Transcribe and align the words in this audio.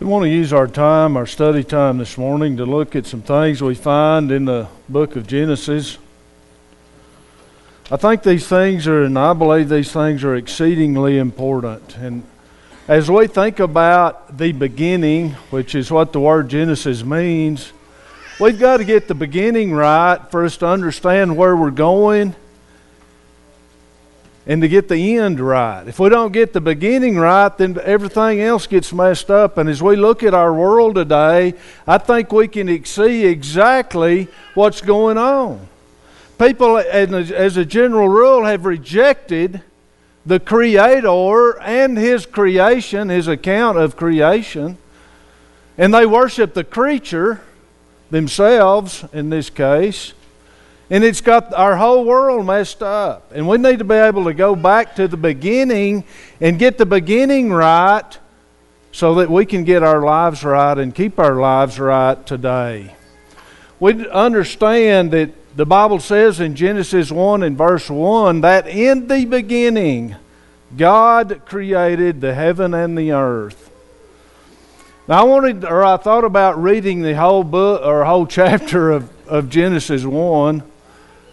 We 0.00 0.06
want 0.06 0.22
to 0.22 0.28
use 0.28 0.52
our 0.52 0.68
time, 0.68 1.16
our 1.16 1.26
study 1.26 1.64
time 1.64 1.98
this 1.98 2.16
morning, 2.16 2.58
to 2.58 2.64
look 2.64 2.94
at 2.94 3.04
some 3.04 3.20
things 3.20 3.60
we 3.60 3.74
find 3.74 4.30
in 4.30 4.44
the 4.44 4.68
book 4.88 5.16
of 5.16 5.26
Genesis. 5.26 5.98
I 7.90 7.96
think 7.96 8.22
these 8.22 8.46
things 8.46 8.86
are, 8.86 9.02
and 9.02 9.18
I 9.18 9.32
believe 9.32 9.68
these 9.68 9.90
things 9.90 10.22
are 10.22 10.36
exceedingly 10.36 11.18
important. 11.18 11.96
And 11.96 12.22
as 12.86 13.10
we 13.10 13.26
think 13.26 13.58
about 13.58 14.38
the 14.38 14.52
beginning, 14.52 15.30
which 15.50 15.74
is 15.74 15.90
what 15.90 16.12
the 16.12 16.20
word 16.20 16.48
Genesis 16.48 17.02
means, 17.02 17.72
we've 18.38 18.60
got 18.60 18.76
to 18.76 18.84
get 18.84 19.08
the 19.08 19.16
beginning 19.16 19.72
right 19.72 20.20
for 20.30 20.44
us 20.44 20.58
to 20.58 20.68
understand 20.68 21.36
where 21.36 21.56
we're 21.56 21.72
going 21.72 22.36
and 24.48 24.62
to 24.62 24.68
get 24.68 24.88
the 24.88 25.18
end 25.18 25.38
right. 25.38 25.86
If 25.86 25.98
we 25.98 26.08
don't 26.08 26.32
get 26.32 26.54
the 26.54 26.60
beginning 26.60 27.18
right, 27.18 27.54
then 27.56 27.78
everything 27.84 28.40
else 28.40 28.66
gets 28.66 28.94
messed 28.94 29.30
up. 29.30 29.58
And 29.58 29.68
as 29.68 29.82
we 29.82 29.94
look 29.94 30.22
at 30.22 30.32
our 30.32 30.54
world 30.54 30.94
today, 30.94 31.52
I 31.86 31.98
think 31.98 32.32
we 32.32 32.48
can 32.48 32.82
see 32.86 33.26
exactly 33.26 34.26
what's 34.54 34.80
going 34.80 35.18
on. 35.18 35.68
People, 36.38 36.78
as 36.78 37.58
a 37.58 37.64
general 37.66 38.08
rule, 38.08 38.46
have 38.46 38.64
rejected 38.64 39.60
the 40.24 40.40
Creator 40.40 41.60
and 41.60 41.98
His 41.98 42.24
creation, 42.24 43.10
His 43.10 43.28
account 43.28 43.76
of 43.76 43.96
creation, 43.96 44.78
and 45.76 45.92
they 45.92 46.06
worship 46.06 46.54
the 46.54 46.64
creature 46.64 47.42
themselves 48.10 49.04
in 49.12 49.28
this 49.28 49.50
case 49.50 50.14
and 50.90 51.04
it's 51.04 51.20
got 51.20 51.52
our 51.52 51.76
whole 51.76 52.04
world 52.04 52.46
messed 52.46 52.82
up. 52.82 53.30
And 53.34 53.46
we 53.46 53.58
need 53.58 53.78
to 53.78 53.84
be 53.84 53.94
able 53.94 54.24
to 54.24 54.34
go 54.34 54.56
back 54.56 54.96
to 54.96 55.06
the 55.06 55.16
beginning 55.16 56.04
and 56.40 56.58
get 56.58 56.78
the 56.78 56.86
beginning 56.86 57.50
right 57.50 58.18
so 58.90 59.16
that 59.16 59.30
we 59.30 59.44
can 59.44 59.64
get 59.64 59.82
our 59.82 60.02
lives 60.02 60.42
right 60.42 60.78
and 60.78 60.94
keep 60.94 61.18
our 61.18 61.36
lives 61.36 61.78
right 61.78 62.24
today. 62.26 62.94
We 63.78 64.08
understand 64.08 65.10
that 65.12 65.56
the 65.56 65.66
Bible 65.66 66.00
says 66.00 66.40
in 66.40 66.56
Genesis 66.56 67.12
1 67.12 67.42
and 67.42 67.56
verse 67.56 67.90
1 67.90 68.40
that 68.40 68.66
in 68.66 69.08
the 69.08 69.24
beginning 69.24 70.16
God 70.76 71.42
created 71.46 72.20
the 72.20 72.34
heaven 72.34 72.74
and 72.74 72.96
the 72.96 73.12
earth. 73.12 73.70
Now 75.06 75.20
I 75.20 75.22
wanted 75.24 75.64
or 75.64 75.84
I 75.84 75.96
thought 75.96 76.24
about 76.24 76.62
reading 76.62 77.02
the 77.02 77.14
whole 77.14 77.44
book 77.44 77.82
or 77.84 78.04
whole 78.04 78.26
chapter 78.38 78.90
of, 78.90 79.10
of 79.28 79.50
Genesis 79.50 80.04
1 80.04 80.62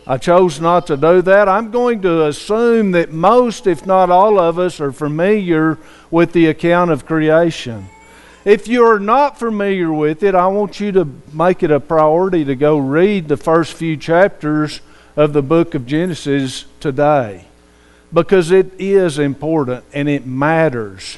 I 0.07 0.17
chose 0.17 0.61
not 0.61 0.85
to 0.87 0.97
do 0.97 1.21
that. 1.23 1.49
I'm 1.49 1.71
going 1.71 2.01
to 2.03 2.25
assume 2.25 2.91
that 2.91 3.11
most, 3.11 3.65
if 3.65 3.85
not 3.87 4.11
all 4.11 4.39
of 4.39 4.59
us, 4.59 4.79
are 4.79 4.91
familiar 4.91 5.79
with 6.11 6.31
the 6.31 6.45
account 6.45 6.91
of 6.91 7.07
creation. 7.07 7.87
If 8.43 8.67
you're 8.67 8.99
not 8.99 9.39
familiar 9.39 9.91
with 9.91 10.21
it, 10.21 10.35
I 10.35 10.45
want 10.47 10.79
you 10.79 10.91
to 10.91 11.07
make 11.33 11.63
it 11.63 11.71
a 11.71 11.79
priority 11.79 12.45
to 12.45 12.55
go 12.55 12.77
read 12.77 13.27
the 13.27 13.37
first 13.37 13.73
few 13.73 13.97
chapters 13.97 14.81
of 15.15 15.33
the 15.33 15.41
book 15.41 15.73
of 15.73 15.87
Genesis 15.87 16.65
today 16.79 17.45
because 18.13 18.51
it 18.51 18.79
is 18.79 19.17
important 19.17 19.83
and 19.91 20.07
it 20.07 20.27
matters. 20.27 21.17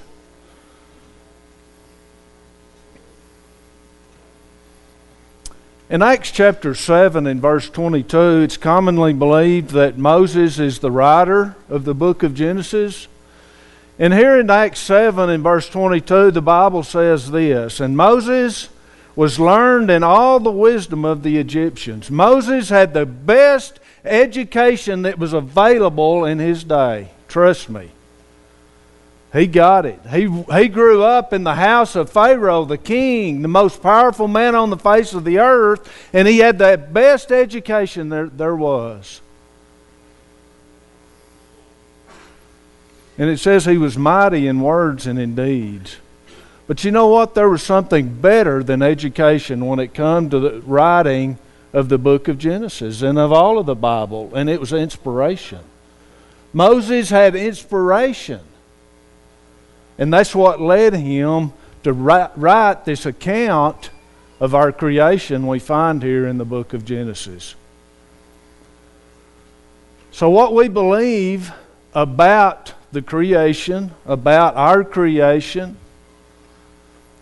In 5.89 6.01
Acts 6.01 6.31
chapter 6.31 6.75
7 6.75 7.25
and 7.25 7.41
verse 7.41 7.69
22, 7.69 8.41
it's 8.41 8.57
commonly 8.57 9.13
believed 9.13 9.69
that 9.69 9.97
Moses 9.97 10.59
is 10.59 10.79
the 10.79 10.91
writer 10.91 11.55
of 11.69 11.85
the 11.85 11.93
book 11.93 12.23
of 12.23 12.35
Genesis. 12.35 13.07
And 13.97 14.13
here 14.13 14.37
in 14.37 14.49
Acts 14.49 14.81
7 14.81 15.29
and 15.29 15.41
verse 15.41 15.69
22, 15.69 16.31
the 16.31 16.41
Bible 16.41 16.83
says 16.83 17.31
this 17.31 17.79
And 17.79 17.95
Moses 17.95 18.67
was 19.15 19.39
learned 19.39 19.89
in 19.89 20.03
all 20.03 20.41
the 20.41 20.51
wisdom 20.51 21.05
of 21.05 21.23
the 21.23 21.37
Egyptians. 21.37 22.11
Moses 22.11 22.67
had 22.67 22.93
the 22.93 23.05
best 23.05 23.79
education 24.03 25.03
that 25.03 25.17
was 25.17 25.31
available 25.31 26.25
in 26.25 26.39
his 26.39 26.65
day. 26.65 27.11
Trust 27.29 27.69
me. 27.69 27.91
He 29.33 29.45
got 29.45 29.85
it. 29.85 29.99
He, 30.09 30.29
he 30.29 30.67
grew 30.69 31.03
up 31.03 31.33
in 31.33 31.43
the 31.43 31.55
house 31.55 31.95
of 31.95 32.09
Pharaoh, 32.09 32.63
the 32.63 32.77
king, 32.77 33.41
the 33.41 33.49
most 33.49 33.83
powerful 33.83 34.27
man 34.27 34.55
on 34.55 34.69
the 34.69 34.77
face 34.77 35.13
of 35.13 35.25
the 35.25 35.39
earth, 35.39 35.91
and 36.13 36.27
he 36.27 36.39
had 36.39 36.57
the 36.57 36.77
best 36.77 37.31
education 37.31 38.09
there, 38.09 38.27
there 38.27 38.55
was. 38.55 39.21
And 43.17 43.29
it 43.29 43.39
says 43.39 43.65
he 43.65 43.77
was 43.77 43.97
mighty 43.97 44.47
in 44.47 44.61
words 44.61 45.07
and 45.07 45.19
in 45.19 45.35
deeds. 45.35 45.97
But 46.67 46.83
you 46.83 46.91
know 46.91 47.07
what? 47.07 47.33
There 47.33 47.49
was 47.49 47.63
something 47.63 48.09
better 48.09 48.63
than 48.63 48.81
education 48.81 49.65
when 49.65 49.79
it 49.79 49.93
come 49.93 50.29
to 50.29 50.39
the 50.39 50.61
writing 50.61 51.37
of 51.73 51.89
the 51.89 51.97
book 51.97 52.27
of 52.27 52.37
Genesis 52.37 53.01
and 53.01 53.17
of 53.17 53.33
all 53.33 53.57
of 53.57 53.65
the 53.65 53.75
Bible, 53.75 54.31
and 54.35 54.49
it 54.49 54.59
was 54.59 54.71
inspiration. 54.71 55.59
Moses 56.53 57.09
had 57.09 57.35
inspiration. 57.35 58.41
And 59.97 60.13
that's 60.13 60.35
what 60.35 60.61
led 60.61 60.93
him 60.93 61.53
to 61.83 61.93
write, 61.93 62.31
write 62.35 62.85
this 62.85 63.05
account 63.05 63.89
of 64.39 64.53
our 64.53 64.71
creation 64.71 65.47
we 65.47 65.59
find 65.59 66.03
here 66.03 66.27
in 66.27 66.37
the 66.37 66.45
book 66.45 66.73
of 66.73 66.85
Genesis. 66.85 67.55
So, 70.11 70.29
what 70.29 70.53
we 70.53 70.67
believe 70.67 71.51
about 71.93 72.73
the 72.91 73.01
creation, 73.01 73.91
about 74.05 74.55
our 74.55 74.83
creation, 74.83 75.77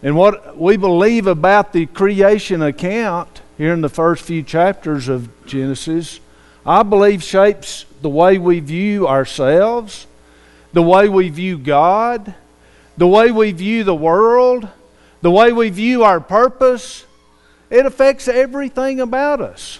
and 0.04 0.16
what 0.16 0.58
we 0.58 0.78
believe 0.78 1.28
about 1.28 1.74
the 1.74 1.86
creation 1.88 2.62
account 2.62 3.42
here 3.58 3.74
in 3.74 3.82
the 3.82 3.90
first 3.90 4.24
few 4.24 4.44
chapters 4.44 5.08
of 5.08 5.30
Genesis, 5.46 6.20
I 6.66 6.84
believe 6.84 7.24
shapes 7.24 7.86
the 8.02 8.10
way 8.10 8.38
we 8.38 8.60
view 8.60 9.08
ourselves, 9.08 10.08
the 10.74 10.84
way 10.84 11.08
we 11.08 11.30
view 11.30 11.58
God, 11.58 12.36
the 12.98 13.08
way 13.08 13.32
we 13.32 13.52
view 13.52 13.84
the 13.84 13.96
world, 13.96 14.68
the 15.22 15.32
way 15.32 15.52
we 15.52 15.70
view 15.70 16.04
our 16.04 16.20
purpose, 16.20 17.06
it 17.70 17.86
affects 17.86 18.28
everything 18.28 19.00
about 19.00 19.42
us. 19.42 19.80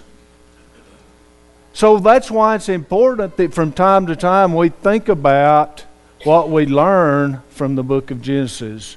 So 1.72 1.98
that's 1.98 2.30
why 2.30 2.54
it's 2.54 2.68
important 2.68 3.36
that 3.36 3.54
from 3.54 3.72
time 3.72 4.06
to 4.06 4.16
time 4.16 4.54
we 4.54 4.70
think 4.70 5.08
about 5.08 5.84
what 6.24 6.50
we 6.50 6.66
learn 6.66 7.42
from 7.50 7.74
the 7.76 7.82
book 7.82 8.10
of 8.10 8.22
Genesis. 8.22 8.96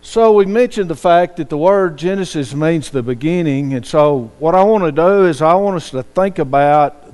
So 0.00 0.32
we 0.32 0.46
mentioned 0.46 0.88
the 0.88 0.96
fact 0.96 1.36
that 1.36 1.50
the 1.50 1.58
word 1.58 1.98
Genesis 1.98 2.54
means 2.54 2.88
the 2.88 3.02
beginning, 3.02 3.74
and 3.74 3.84
so 3.84 4.30
what 4.38 4.54
I 4.54 4.62
want 4.62 4.84
to 4.84 4.92
do 4.92 5.26
is 5.26 5.42
I 5.42 5.54
want 5.54 5.76
us 5.76 5.90
to 5.90 6.02
think 6.02 6.38
about 6.38 7.05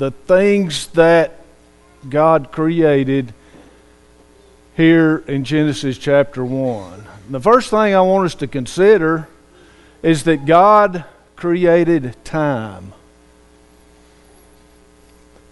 the 0.00 0.10
things 0.10 0.86
that 0.88 1.44
God 2.08 2.50
created 2.50 3.34
here 4.74 5.22
in 5.26 5.44
Genesis 5.44 5.98
chapter 5.98 6.42
1. 6.42 7.04
The 7.28 7.38
first 7.38 7.68
thing 7.68 7.94
I 7.94 8.00
want 8.00 8.24
us 8.24 8.34
to 8.36 8.46
consider 8.46 9.28
is 10.02 10.24
that 10.24 10.46
God 10.46 11.04
created 11.36 12.16
time. 12.24 12.94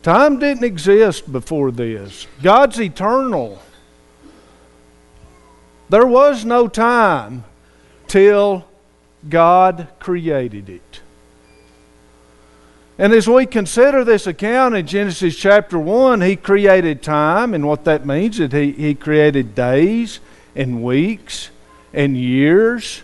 Time 0.03 0.38
didn't 0.38 0.65
exist 0.65 1.30
before 1.30 1.70
this. 1.70 2.26
God's 2.42 2.80
eternal. 2.80 3.60
There 5.91 6.06
was 6.06 6.47
no 6.47 6.69
time 6.69 7.44
till 8.06 8.65
God 9.28 9.88
created 10.00 10.70
it. 10.70 11.00
And 12.98 13.12
as 13.12 13.28
we 13.28 13.47
consider 13.47 14.04
this 14.04 14.27
account 14.27 14.74
in 14.74 14.84
Genesis 14.84 15.36
chapter 15.36 15.78
1, 15.78 16.21
he 16.21 16.34
created 16.34 17.00
time, 17.00 17.54
and 17.54 17.66
what 17.66 17.84
that 17.84 18.04
means 18.04 18.41
is 18.41 18.50
he, 18.50 18.72
he 18.72 18.95
created 18.97 19.54
days 19.54 20.18
and 20.56 20.83
weeks 20.83 21.50
and 21.95 22.16
years 22.16 23.03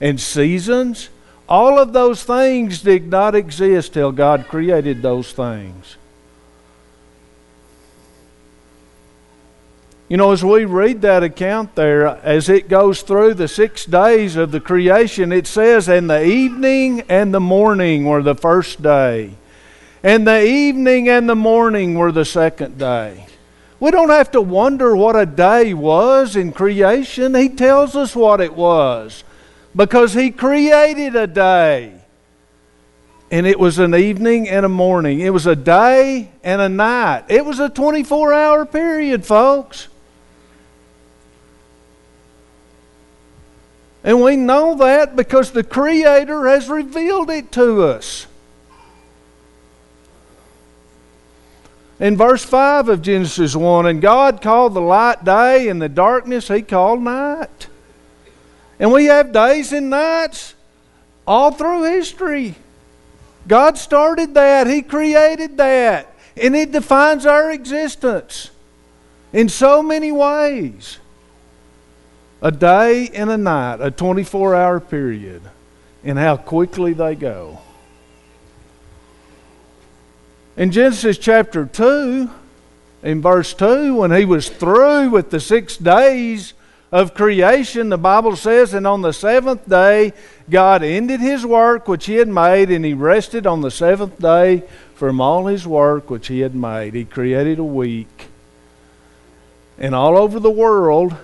and 0.00 0.20
seasons. 0.20 1.08
All 1.48 1.78
of 1.78 1.92
those 1.92 2.24
things 2.24 2.82
did 2.82 3.06
not 3.06 3.36
exist 3.36 3.94
till 3.94 4.10
God 4.10 4.48
created 4.48 5.02
those 5.02 5.32
things. 5.32 5.96
You 10.08 10.16
know, 10.16 10.32
as 10.32 10.42
we 10.42 10.64
read 10.64 11.02
that 11.02 11.22
account 11.22 11.74
there, 11.74 12.06
as 12.06 12.48
it 12.48 12.70
goes 12.70 13.02
through 13.02 13.34
the 13.34 13.46
six 13.46 13.84
days 13.84 14.36
of 14.36 14.52
the 14.52 14.60
creation, 14.60 15.32
it 15.32 15.46
says, 15.46 15.86
And 15.86 16.08
the 16.08 16.24
evening 16.24 17.02
and 17.10 17.34
the 17.34 17.40
morning 17.40 18.06
were 18.06 18.22
the 18.22 18.34
first 18.34 18.82
day, 18.82 19.32
and 20.02 20.26
the 20.26 20.42
evening 20.42 21.10
and 21.10 21.28
the 21.28 21.36
morning 21.36 21.94
were 21.94 22.10
the 22.10 22.24
second 22.24 22.78
day. 22.78 23.26
We 23.80 23.90
don't 23.90 24.08
have 24.08 24.30
to 24.30 24.40
wonder 24.40 24.96
what 24.96 25.14
a 25.14 25.26
day 25.26 25.74
was 25.74 26.36
in 26.36 26.52
creation. 26.52 27.34
He 27.34 27.50
tells 27.50 27.94
us 27.94 28.16
what 28.16 28.40
it 28.40 28.54
was 28.54 29.24
because 29.76 30.14
He 30.14 30.30
created 30.30 31.16
a 31.16 31.26
day. 31.26 31.92
and 33.30 33.46
it 33.46 33.60
was 33.60 33.78
an 33.78 33.94
evening 33.94 34.48
and 34.48 34.64
a 34.64 34.70
morning. 34.70 35.20
It 35.20 35.34
was 35.34 35.46
a 35.46 35.54
day 35.54 36.30
and 36.42 36.62
a 36.62 36.68
night. 36.70 37.24
It 37.28 37.44
was 37.44 37.60
a 37.60 37.68
24 37.68 38.32
hour 38.32 38.64
period, 38.64 39.26
folks. 39.26 39.88
And 44.08 44.22
we 44.22 44.36
know 44.36 44.74
that 44.76 45.16
because 45.16 45.50
the 45.50 45.62
Creator 45.62 46.46
has 46.46 46.70
revealed 46.70 47.28
it 47.28 47.52
to 47.52 47.82
us. 47.82 48.26
In 52.00 52.16
verse 52.16 52.42
5 52.42 52.88
of 52.88 53.02
Genesis 53.02 53.54
1, 53.54 53.84
and 53.84 54.00
God 54.00 54.40
called 54.40 54.72
the 54.72 54.80
light 54.80 55.24
day, 55.24 55.68
and 55.68 55.82
the 55.82 55.90
darkness 55.90 56.48
He 56.48 56.62
called 56.62 57.02
night. 57.02 57.68
And 58.78 58.92
we 58.92 59.04
have 59.04 59.30
days 59.30 59.74
and 59.74 59.90
nights 59.90 60.54
all 61.26 61.50
through 61.50 61.82
history. 61.82 62.54
God 63.46 63.76
started 63.76 64.32
that, 64.32 64.66
He 64.66 64.80
created 64.80 65.58
that, 65.58 66.10
and 66.34 66.56
it 66.56 66.72
defines 66.72 67.26
our 67.26 67.50
existence 67.50 68.52
in 69.34 69.50
so 69.50 69.82
many 69.82 70.10
ways 70.10 70.98
a 72.40 72.50
day 72.50 73.08
and 73.12 73.30
a 73.30 73.36
night, 73.36 73.80
a 73.80 73.90
24 73.90 74.54
hour 74.54 74.80
period, 74.80 75.42
and 76.04 76.18
how 76.18 76.36
quickly 76.36 76.92
they 76.92 77.14
go. 77.14 77.58
In 80.56 80.70
Genesis 80.72 81.18
chapter 81.18 81.66
2, 81.66 82.30
in 83.02 83.22
verse 83.22 83.54
2, 83.54 83.96
when 83.96 84.10
he 84.10 84.24
was 84.24 84.48
through 84.48 85.10
with 85.10 85.30
the 85.30 85.40
six 85.40 85.76
days 85.76 86.52
of 86.90 87.14
creation, 87.14 87.90
the 87.90 87.98
Bible 87.98 88.34
says, 88.34 88.74
and 88.74 88.86
on 88.86 89.02
the 89.02 89.12
seventh 89.12 89.68
day, 89.68 90.12
God 90.50 90.82
ended 90.82 91.20
his 91.20 91.44
work 91.44 91.86
which 91.86 92.06
he 92.06 92.14
had 92.14 92.28
made, 92.28 92.70
and 92.70 92.84
he 92.84 92.94
rested 92.94 93.46
on 93.46 93.60
the 93.60 93.70
seventh 93.70 94.18
day 94.18 94.64
from 94.94 95.20
all 95.20 95.46
his 95.46 95.66
work 95.66 96.10
which 96.10 96.28
he 96.28 96.40
had 96.40 96.54
made. 96.54 96.94
He 96.94 97.04
created 97.04 97.58
a 97.58 97.64
week. 97.64 98.26
And 99.78 99.94
all 99.94 100.18
over 100.18 100.40
the 100.40 100.50
world, 100.50 101.14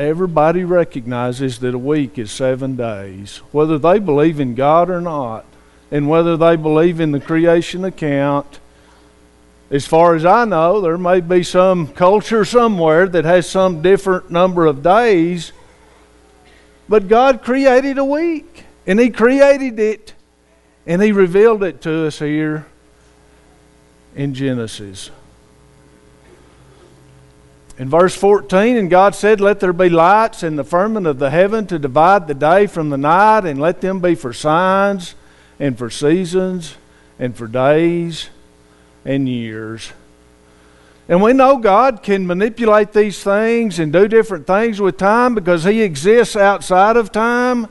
everybody 0.00 0.64
recognizes 0.64 1.58
that 1.58 1.74
a 1.74 1.78
week 1.78 2.18
is 2.18 2.32
seven 2.32 2.74
days, 2.74 3.38
whether 3.52 3.78
they 3.78 3.98
believe 3.98 4.40
in 4.40 4.54
God 4.54 4.88
or 4.88 5.00
not, 5.00 5.44
and 5.90 6.08
whether 6.08 6.36
they 6.36 6.56
believe 6.56 7.00
in 7.00 7.12
the 7.12 7.20
creation 7.20 7.84
account. 7.84 8.60
As 9.70 9.86
far 9.86 10.14
as 10.14 10.24
I 10.24 10.46
know, 10.46 10.80
there 10.80 10.96
may 10.96 11.20
be 11.20 11.42
some 11.42 11.88
culture 11.88 12.44
somewhere 12.44 13.08
that 13.08 13.24
has 13.24 13.48
some 13.48 13.82
different 13.82 14.30
number 14.30 14.66
of 14.66 14.82
days, 14.82 15.52
but 16.88 17.06
God 17.06 17.42
created 17.42 17.98
a 17.98 18.04
week, 18.04 18.64
and 18.86 18.98
He 18.98 19.10
created 19.10 19.78
it, 19.78 20.14
and 20.86 21.02
He 21.02 21.12
revealed 21.12 21.62
it 21.62 21.82
to 21.82 22.06
us 22.06 22.18
here 22.18 22.66
in 24.16 24.34
Genesis. 24.34 25.10
In 27.80 27.88
verse 27.88 28.14
14, 28.14 28.76
and 28.76 28.90
God 28.90 29.14
said, 29.14 29.40
Let 29.40 29.60
there 29.60 29.72
be 29.72 29.88
lights 29.88 30.42
in 30.42 30.56
the 30.56 30.64
firmament 30.64 31.06
of 31.06 31.18
the 31.18 31.30
heaven 31.30 31.66
to 31.68 31.78
divide 31.78 32.28
the 32.28 32.34
day 32.34 32.66
from 32.66 32.90
the 32.90 32.98
night, 32.98 33.46
and 33.46 33.58
let 33.58 33.80
them 33.80 34.00
be 34.00 34.14
for 34.14 34.34
signs, 34.34 35.14
and 35.58 35.78
for 35.78 35.88
seasons, 35.88 36.76
and 37.18 37.34
for 37.34 37.46
days, 37.46 38.28
and 39.06 39.26
years. 39.26 39.94
And 41.08 41.22
we 41.22 41.32
know 41.32 41.56
God 41.56 42.02
can 42.02 42.26
manipulate 42.26 42.92
these 42.92 43.22
things 43.22 43.78
and 43.78 43.90
do 43.90 44.06
different 44.06 44.46
things 44.46 44.78
with 44.78 44.98
time 44.98 45.34
because 45.34 45.64
He 45.64 45.80
exists 45.80 46.36
outside 46.36 46.98
of 46.98 47.10
time. 47.10 47.66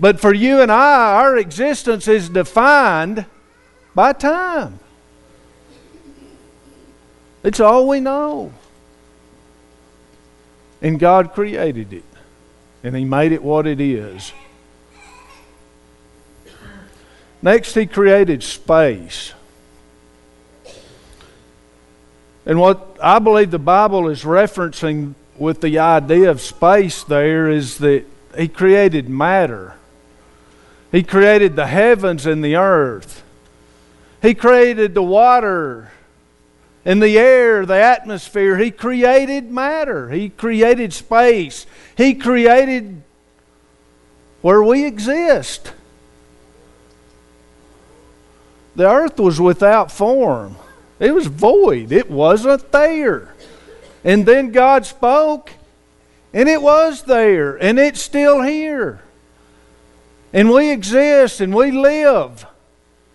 But 0.00 0.20
for 0.20 0.32
you 0.32 0.62
and 0.62 0.72
I, 0.72 1.16
our 1.16 1.36
existence 1.36 2.08
is 2.08 2.30
defined 2.30 3.26
by 3.94 4.14
time. 4.14 4.80
It's 7.44 7.60
all 7.60 7.86
we 7.86 8.00
know. 8.00 8.52
And 10.80 10.98
God 10.98 11.34
created 11.34 11.92
it, 11.92 12.04
and 12.82 12.96
He 12.96 13.04
made 13.04 13.32
it 13.32 13.42
what 13.42 13.66
it 13.66 13.80
is. 13.80 14.32
Next, 17.42 17.74
He 17.74 17.86
created 17.86 18.42
space. 18.42 19.34
And 22.46 22.58
what 22.58 22.96
I 23.02 23.18
believe 23.18 23.50
the 23.50 23.58
Bible 23.58 24.08
is 24.08 24.24
referencing 24.24 25.14
with 25.38 25.60
the 25.60 25.78
idea 25.78 26.30
of 26.30 26.40
space 26.40 27.04
there 27.04 27.48
is 27.48 27.78
that 27.78 28.04
He 28.36 28.48
created 28.48 29.08
matter. 29.08 29.74
He 30.90 31.02
created 31.02 31.56
the 31.56 31.66
heavens 31.66 32.24
and 32.24 32.42
the 32.42 32.56
earth. 32.56 33.22
He 34.22 34.34
created 34.34 34.94
the 34.94 35.02
water 35.02 35.90
and 36.84 37.02
the 37.02 37.18
air, 37.18 37.64
the 37.64 37.80
atmosphere. 37.80 38.58
He 38.58 38.70
created 38.70 39.50
matter. 39.50 40.10
He 40.10 40.28
created 40.28 40.92
space. 40.92 41.66
He 41.96 42.14
created 42.14 43.02
where 44.42 44.62
we 44.62 44.84
exist. 44.84 45.72
The 48.76 48.90
earth 48.90 49.18
was 49.18 49.40
without 49.40 49.90
form, 49.90 50.56
it 50.98 51.14
was 51.14 51.28
void, 51.28 51.92
it 51.92 52.10
wasn't 52.10 52.70
there. 52.72 53.34
And 54.02 54.26
then 54.26 54.52
God 54.52 54.84
spoke, 54.84 55.52
and 56.34 56.46
it 56.46 56.60
was 56.60 57.04
there, 57.04 57.56
and 57.56 57.78
it's 57.78 58.02
still 58.02 58.42
here. 58.42 59.00
And 60.32 60.50
we 60.50 60.70
exist 60.72 61.40
and 61.40 61.54
we 61.54 61.70
live 61.70 62.44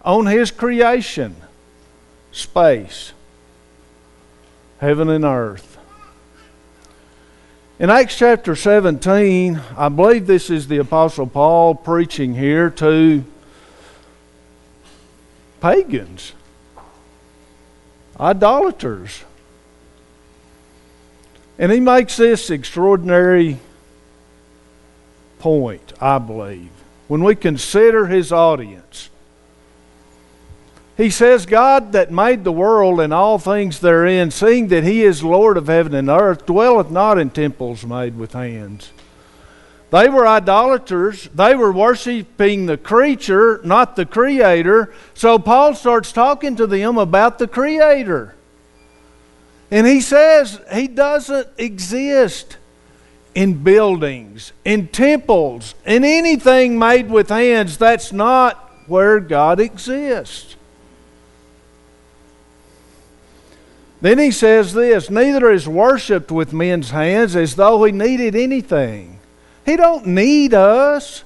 on 0.04 0.26
His 0.26 0.50
creation 0.50 1.36
space 2.32 3.12
heaven 4.80 5.10
and 5.10 5.26
earth. 5.26 5.78
In 7.80 7.90
Acts 7.90 8.18
chapter 8.18 8.56
17, 8.56 9.62
I 9.78 9.90
believe 9.90 10.28
this 10.28 10.50
is 10.50 10.68
the 10.68 10.78
Apostle 10.78 11.28
Paul 11.28 11.76
preaching 11.76 12.36
here 12.36 12.70
to 12.72 13.24
pagans, 15.62 16.34
idolaters. 18.20 19.24
And 21.58 21.72
he 21.72 21.80
makes 21.80 22.16
this 22.18 22.50
extraordinary 22.50 23.60
point, 25.40 25.94
I 26.02 26.18
believe, 26.18 26.72
when 27.08 27.24
we 27.24 27.36
consider 27.36 28.08
his 28.08 28.32
audience. 28.32 29.10
He 31.00 31.10
says, 31.10 31.46
God 31.46 31.94
that 31.94 32.12
made 32.12 32.44
the 32.44 32.52
world 32.52 33.00
and 33.00 33.14
all 33.14 33.40
things 33.40 33.80
therein, 33.80 34.32
seeing 34.32 34.68
that 34.68 34.84
he 34.84 35.04
is 35.04 35.24
Lord 35.24 35.56
of 35.56 35.68
heaven 35.68 35.96
and 35.96 36.10
earth, 36.10 36.46
dwelleth 36.46 36.92
not 36.92 37.18
in 37.18 37.30
temples 37.30 37.86
made 37.86 38.18
with 38.18 38.34
hands. 38.34 38.92
They 39.92 40.10
were 40.10 40.28
idolaters. 40.28 41.30
They 41.34 41.56
were 41.56 41.72
worshiping 41.72 42.66
the 42.66 42.76
creature, 42.76 43.62
not 43.64 43.96
the 43.96 44.06
creator. 44.06 44.94
So 45.14 45.40
Paul 45.40 45.74
starts 45.74 46.12
talking 46.12 46.58
to 46.58 46.68
them 46.68 46.98
about 46.98 47.40
the 47.40 47.48
creator. 47.48 48.36
And 49.72 49.88
he 49.88 50.02
says 50.02 50.60
he 50.70 50.90
doesn't 50.90 51.48
exist 51.58 52.58
in 53.34 53.64
buildings, 53.64 54.52
in 54.66 54.90
temples, 54.90 55.76
in 55.86 56.04
anything 56.04 56.78
made 56.78 57.10
with 57.10 57.30
hands. 57.30 57.78
That's 57.78 58.12
not 58.12 58.70
where 58.86 59.22
God 59.22 59.62
exists. 59.62 60.58
Then 64.02 64.18
he 64.18 64.32
says 64.32 64.74
this 64.74 65.10
Neither 65.10 65.52
is 65.52 65.68
worshipped 65.68 66.32
with 66.32 66.54
men's 66.54 66.92
hands 66.92 67.36
as 67.36 67.56
though 67.56 67.84
he 67.84 67.92
needed 67.92 68.36
anything. 68.36 69.20
He 69.66 69.76
don't 69.76 70.08
need 70.08 70.54
us. 70.54 71.24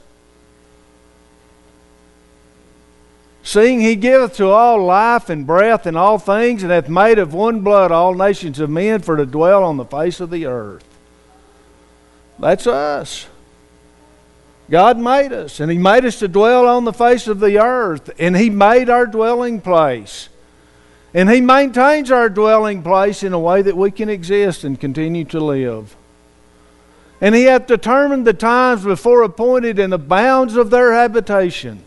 Seeing 3.45 3.81
he 3.81 3.95
giveth 3.95 4.37
to 4.37 4.47
all 4.47 4.83
life 4.83 5.29
and 5.29 5.45
breath 5.45 5.85
and 5.85 5.97
all 5.97 6.17
things, 6.17 6.63
and 6.63 6.71
hath 6.71 6.87
made 6.87 7.19
of 7.19 7.33
one 7.33 7.59
blood 7.59 7.91
all 7.91 8.15
nations 8.15 8.59
of 8.59 8.69
men 8.69 9.01
for 9.01 9.17
to 9.17 9.25
dwell 9.25 9.63
on 9.63 9.77
the 9.77 9.85
face 9.85 10.21
of 10.21 10.29
the 10.29 10.45
earth. 10.45 10.85
That's 12.39 12.65
us. 12.65 13.27
God 14.69 14.97
made 14.97 15.33
us, 15.33 15.59
and 15.59 15.69
He 15.69 15.77
made 15.77 16.05
us 16.05 16.19
to 16.19 16.27
dwell 16.29 16.65
on 16.67 16.85
the 16.85 16.93
face 16.93 17.27
of 17.27 17.41
the 17.41 17.59
earth, 17.59 18.09
and 18.17 18.35
He 18.35 18.49
made 18.49 18.89
our 18.89 19.05
dwelling 19.05 19.59
place. 19.59 20.29
And 21.13 21.29
He 21.29 21.41
maintains 21.41 22.09
our 22.09 22.29
dwelling 22.29 22.81
place 22.81 23.21
in 23.21 23.33
a 23.33 23.39
way 23.39 23.61
that 23.61 23.77
we 23.77 23.91
can 23.91 24.09
exist 24.09 24.63
and 24.63 24.79
continue 24.79 25.25
to 25.25 25.39
live. 25.39 25.95
And 27.21 27.35
He 27.35 27.43
hath 27.43 27.67
determined 27.67 28.25
the 28.25 28.33
times 28.33 28.83
before 28.83 29.21
appointed 29.21 29.79
and 29.79 29.93
the 29.93 29.99
bounds 29.99 30.55
of 30.55 30.71
their 30.71 30.93
habitation, 30.93 31.83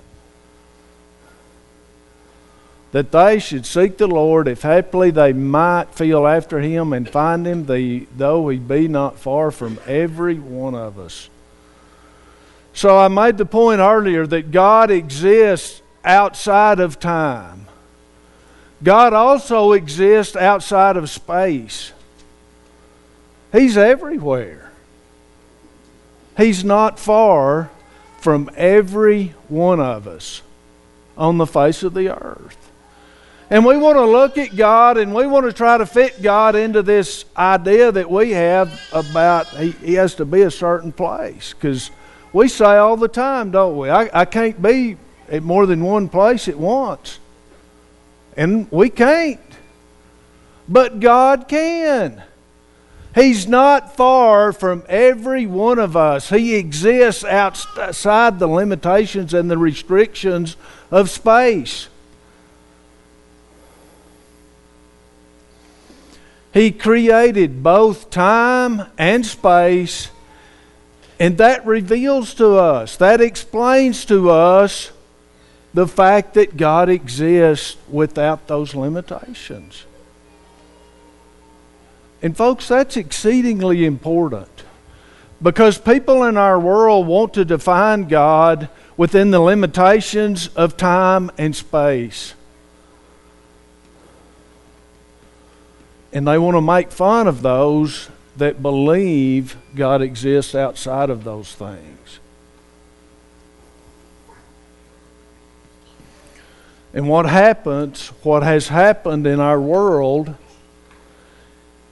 that 2.92 3.10
they 3.10 3.38
should 3.38 3.66
seek 3.66 3.98
the 3.98 4.06
Lord, 4.06 4.48
if 4.48 4.62
haply 4.62 5.10
they 5.10 5.32
might 5.32 5.90
feel 5.90 6.26
after 6.26 6.60
Him 6.60 6.92
and 6.92 7.08
find 7.08 7.46
Him, 7.46 7.66
the, 7.66 8.06
though 8.16 8.48
He 8.48 8.58
be 8.58 8.86
not 8.86 9.18
far 9.18 9.50
from 9.50 9.78
every 9.86 10.38
one 10.38 10.74
of 10.74 10.98
us. 10.98 11.28
So 12.72 12.96
I 12.96 13.08
made 13.08 13.38
the 13.38 13.44
point 13.44 13.80
earlier 13.80 14.26
that 14.26 14.52
God 14.52 14.90
exists 14.90 15.82
outside 16.04 16.78
of 16.78 17.00
time. 17.00 17.65
God 18.82 19.12
also 19.12 19.72
exists 19.72 20.36
outside 20.36 20.96
of 20.96 21.08
space. 21.08 21.92
He's 23.52 23.76
everywhere. 23.76 24.70
He's 26.36 26.64
not 26.64 26.98
far 26.98 27.70
from 28.20 28.50
every 28.56 29.34
one 29.48 29.80
of 29.80 30.06
us 30.06 30.42
on 31.16 31.38
the 31.38 31.46
face 31.46 31.82
of 31.82 31.94
the 31.94 32.14
earth. 32.14 32.58
And 33.48 33.64
we 33.64 33.76
want 33.76 33.96
to 33.96 34.04
look 34.04 34.38
at 34.38 34.56
God 34.56 34.98
and 34.98 35.14
we 35.14 35.26
want 35.26 35.46
to 35.46 35.52
try 35.52 35.78
to 35.78 35.86
fit 35.86 36.20
God 36.20 36.56
into 36.56 36.82
this 36.82 37.24
idea 37.36 37.92
that 37.92 38.10
we 38.10 38.32
have 38.32 38.80
about 38.92 39.46
He, 39.48 39.70
he 39.70 39.94
has 39.94 40.16
to 40.16 40.24
be 40.24 40.42
a 40.42 40.50
certain 40.50 40.92
place. 40.92 41.54
Because 41.54 41.90
we 42.32 42.48
say 42.48 42.76
all 42.76 42.96
the 42.96 43.08
time, 43.08 43.52
don't 43.52 43.78
we? 43.78 43.88
I, 43.88 44.10
I 44.12 44.24
can't 44.24 44.60
be 44.60 44.96
at 45.30 45.42
more 45.42 45.64
than 45.64 45.82
one 45.84 46.08
place 46.08 46.48
at 46.48 46.58
once. 46.58 47.20
And 48.36 48.70
we 48.70 48.90
can't. 48.90 49.40
But 50.68 51.00
God 51.00 51.48
can. 51.48 52.22
He's 53.14 53.48
not 53.48 53.96
far 53.96 54.52
from 54.52 54.82
every 54.88 55.46
one 55.46 55.78
of 55.78 55.96
us. 55.96 56.28
He 56.28 56.54
exists 56.56 57.24
outside 57.24 58.38
the 58.38 58.46
limitations 58.46 59.32
and 59.32 59.50
the 59.50 59.56
restrictions 59.56 60.56
of 60.90 61.08
space. 61.08 61.88
He 66.52 66.72
created 66.72 67.62
both 67.62 68.10
time 68.10 68.82
and 68.98 69.24
space, 69.24 70.10
and 71.18 71.38
that 71.38 71.64
reveals 71.66 72.34
to 72.34 72.56
us, 72.56 72.96
that 72.96 73.20
explains 73.20 74.04
to 74.06 74.30
us 74.30 74.90
the 75.76 75.86
fact 75.86 76.32
that 76.32 76.56
God 76.56 76.88
exists 76.88 77.76
without 77.90 78.46
those 78.46 78.74
limitations. 78.74 79.84
And, 82.22 82.34
folks, 82.34 82.66
that's 82.68 82.96
exceedingly 82.96 83.84
important 83.84 84.64
because 85.42 85.76
people 85.76 86.24
in 86.24 86.38
our 86.38 86.58
world 86.58 87.06
want 87.06 87.34
to 87.34 87.44
define 87.44 88.04
God 88.04 88.70
within 88.96 89.30
the 89.32 89.38
limitations 89.38 90.48
of 90.56 90.78
time 90.78 91.30
and 91.36 91.54
space. 91.54 92.32
And 96.10 96.26
they 96.26 96.38
want 96.38 96.56
to 96.56 96.62
make 96.62 96.90
fun 96.90 97.28
of 97.28 97.42
those 97.42 98.08
that 98.38 98.62
believe 98.62 99.58
God 99.74 100.00
exists 100.00 100.54
outside 100.54 101.10
of 101.10 101.24
those 101.24 101.52
things. 101.52 101.95
And 106.96 107.10
what 107.10 107.26
happens, 107.26 108.08
what 108.22 108.42
has 108.42 108.68
happened 108.68 109.26
in 109.26 109.38
our 109.38 109.60
world, 109.60 110.34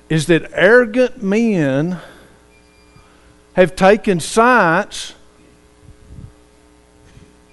is 0.08 0.28
that 0.28 0.50
arrogant 0.54 1.22
men 1.22 1.98
have 3.52 3.76
taken 3.76 4.18
science 4.18 5.14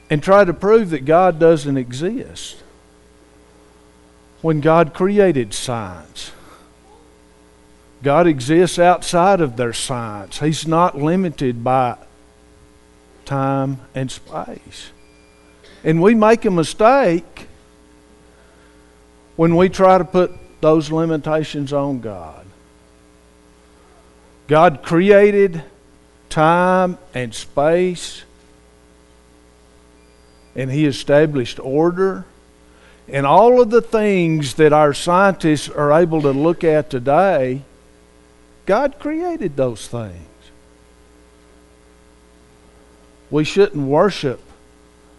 and 0.09 0.23
tried 0.23 0.45
to 0.45 0.53
prove 0.53 0.91
that 0.91 1.03
God 1.03 1.39
doesn't 1.39 1.75
exist 1.75 2.63
when 4.41 4.61
God 4.61 4.93
created 4.93 5.53
science. 5.53 6.31
God 8.01 8.27
exists 8.27 8.79
outside 8.79 9.41
of 9.41 9.57
their 9.57 9.73
science. 9.73 10.39
He's 10.39 10.65
not 10.65 10.97
limited 10.97 11.65
by 11.65 11.97
time 13.25 13.81
and 13.93 14.09
space. 14.09 14.91
And 15.83 16.01
we 16.01 16.13
make 16.15 16.45
a 16.45 16.51
mistake 16.51 17.47
when 19.35 19.55
we 19.55 19.69
try 19.69 19.97
to 19.97 20.05
put 20.05 20.31
those 20.61 20.91
limitations 20.91 21.73
on 21.73 21.99
God. 21.99 22.45
God 24.47 24.83
created 24.83 25.63
time 26.29 26.97
and 27.13 27.33
space, 27.33 28.23
and 30.55 30.69
He 30.69 30.85
established 30.85 31.59
order. 31.59 32.25
And 33.07 33.25
all 33.25 33.61
of 33.61 33.71
the 33.71 33.81
things 33.81 34.53
that 34.55 34.73
our 34.73 34.93
scientists 34.93 35.67
are 35.67 35.91
able 35.91 36.21
to 36.21 36.31
look 36.31 36.63
at 36.63 36.89
today, 36.89 37.63
God 38.65 38.99
created 38.99 39.57
those 39.57 39.87
things. 39.87 40.27
We 43.29 43.43
shouldn't 43.43 43.87
worship 43.87 44.41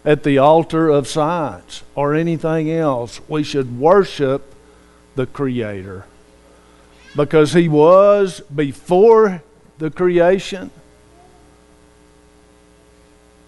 at 0.05 0.23
the 0.23 0.37
altar 0.37 0.89
of 0.89 1.07
science 1.07 1.83
or 1.95 2.13
anything 2.13 2.69
else. 2.69 3.21
We 3.27 3.43
should 3.43 3.79
worship 3.79 4.53
the 5.15 5.25
Creator 5.25 6.05
because 7.15 7.53
He 7.53 7.67
was 7.69 8.41
before 8.41 9.43
the 9.77 9.91
creation 9.91 10.71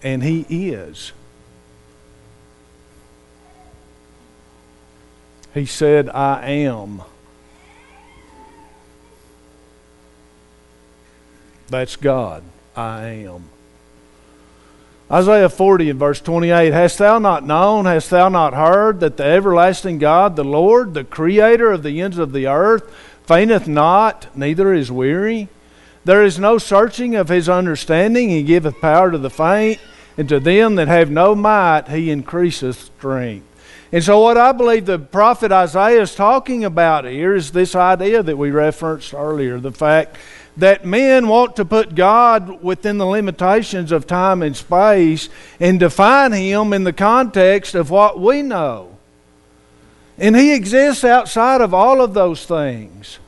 and 0.02 0.22
He 0.22 0.46
is. 0.48 1.12
He 5.52 5.64
said, 5.64 6.10
I 6.10 6.46
am. 6.48 7.02
That's 11.68 11.96
God. 11.96 12.44
I 12.76 13.04
am. 13.04 13.48
Isaiah 15.10 15.48
40 15.48 15.90
and 15.90 16.00
verse 16.00 16.20
28 16.20 16.72
Hast 16.72 16.98
thou 16.98 17.18
not 17.20 17.46
known, 17.46 17.84
hast 17.84 18.10
thou 18.10 18.28
not 18.28 18.54
heard, 18.54 18.98
that 19.00 19.16
the 19.16 19.24
everlasting 19.24 19.98
God, 19.98 20.34
the 20.34 20.44
Lord, 20.44 20.94
the 20.94 21.04
creator 21.04 21.70
of 21.70 21.84
the 21.84 22.00
ends 22.00 22.18
of 22.18 22.32
the 22.32 22.48
earth, 22.48 22.92
fainteth 23.24 23.68
not, 23.68 24.26
neither 24.36 24.74
is 24.74 24.90
weary? 24.90 25.48
There 26.04 26.24
is 26.24 26.38
no 26.38 26.58
searching 26.58 27.14
of 27.14 27.28
his 27.28 27.48
understanding. 27.48 28.30
He 28.30 28.42
giveth 28.42 28.80
power 28.80 29.10
to 29.10 29.18
the 29.18 29.30
faint, 29.30 29.80
and 30.16 30.28
to 30.28 30.40
them 30.40 30.74
that 30.76 30.88
have 30.88 31.10
no 31.10 31.34
might, 31.34 31.88
he 31.88 32.10
increaseth 32.10 32.90
strength. 32.96 33.46
And 33.92 34.02
so, 34.02 34.20
what 34.20 34.36
I 34.36 34.50
believe 34.50 34.86
the 34.86 34.98
prophet 34.98 35.52
Isaiah 35.52 36.02
is 36.02 36.16
talking 36.16 36.64
about 36.64 37.04
here 37.04 37.34
is 37.34 37.52
this 37.52 37.76
idea 37.76 38.22
that 38.24 38.36
we 38.36 38.50
referenced 38.50 39.14
earlier 39.14 39.60
the 39.60 39.70
fact 39.70 40.16
that 40.56 40.86
men 40.86 41.28
want 41.28 41.56
to 41.56 41.64
put 41.64 41.94
God 41.94 42.62
within 42.62 42.98
the 42.98 43.06
limitations 43.06 43.92
of 43.92 44.06
time 44.06 44.42
and 44.42 44.56
space 44.56 45.28
and 45.60 45.78
define 45.78 46.32
Him 46.32 46.72
in 46.72 46.84
the 46.84 46.92
context 46.92 47.74
of 47.74 47.90
what 47.90 48.18
we 48.18 48.42
know. 48.42 48.96
And 50.18 50.34
He 50.34 50.54
exists 50.54 51.04
outside 51.04 51.60
of 51.60 51.74
all 51.74 52.00
of 52.00 52.14
those 52.14 52.46
things. 52.46 53.18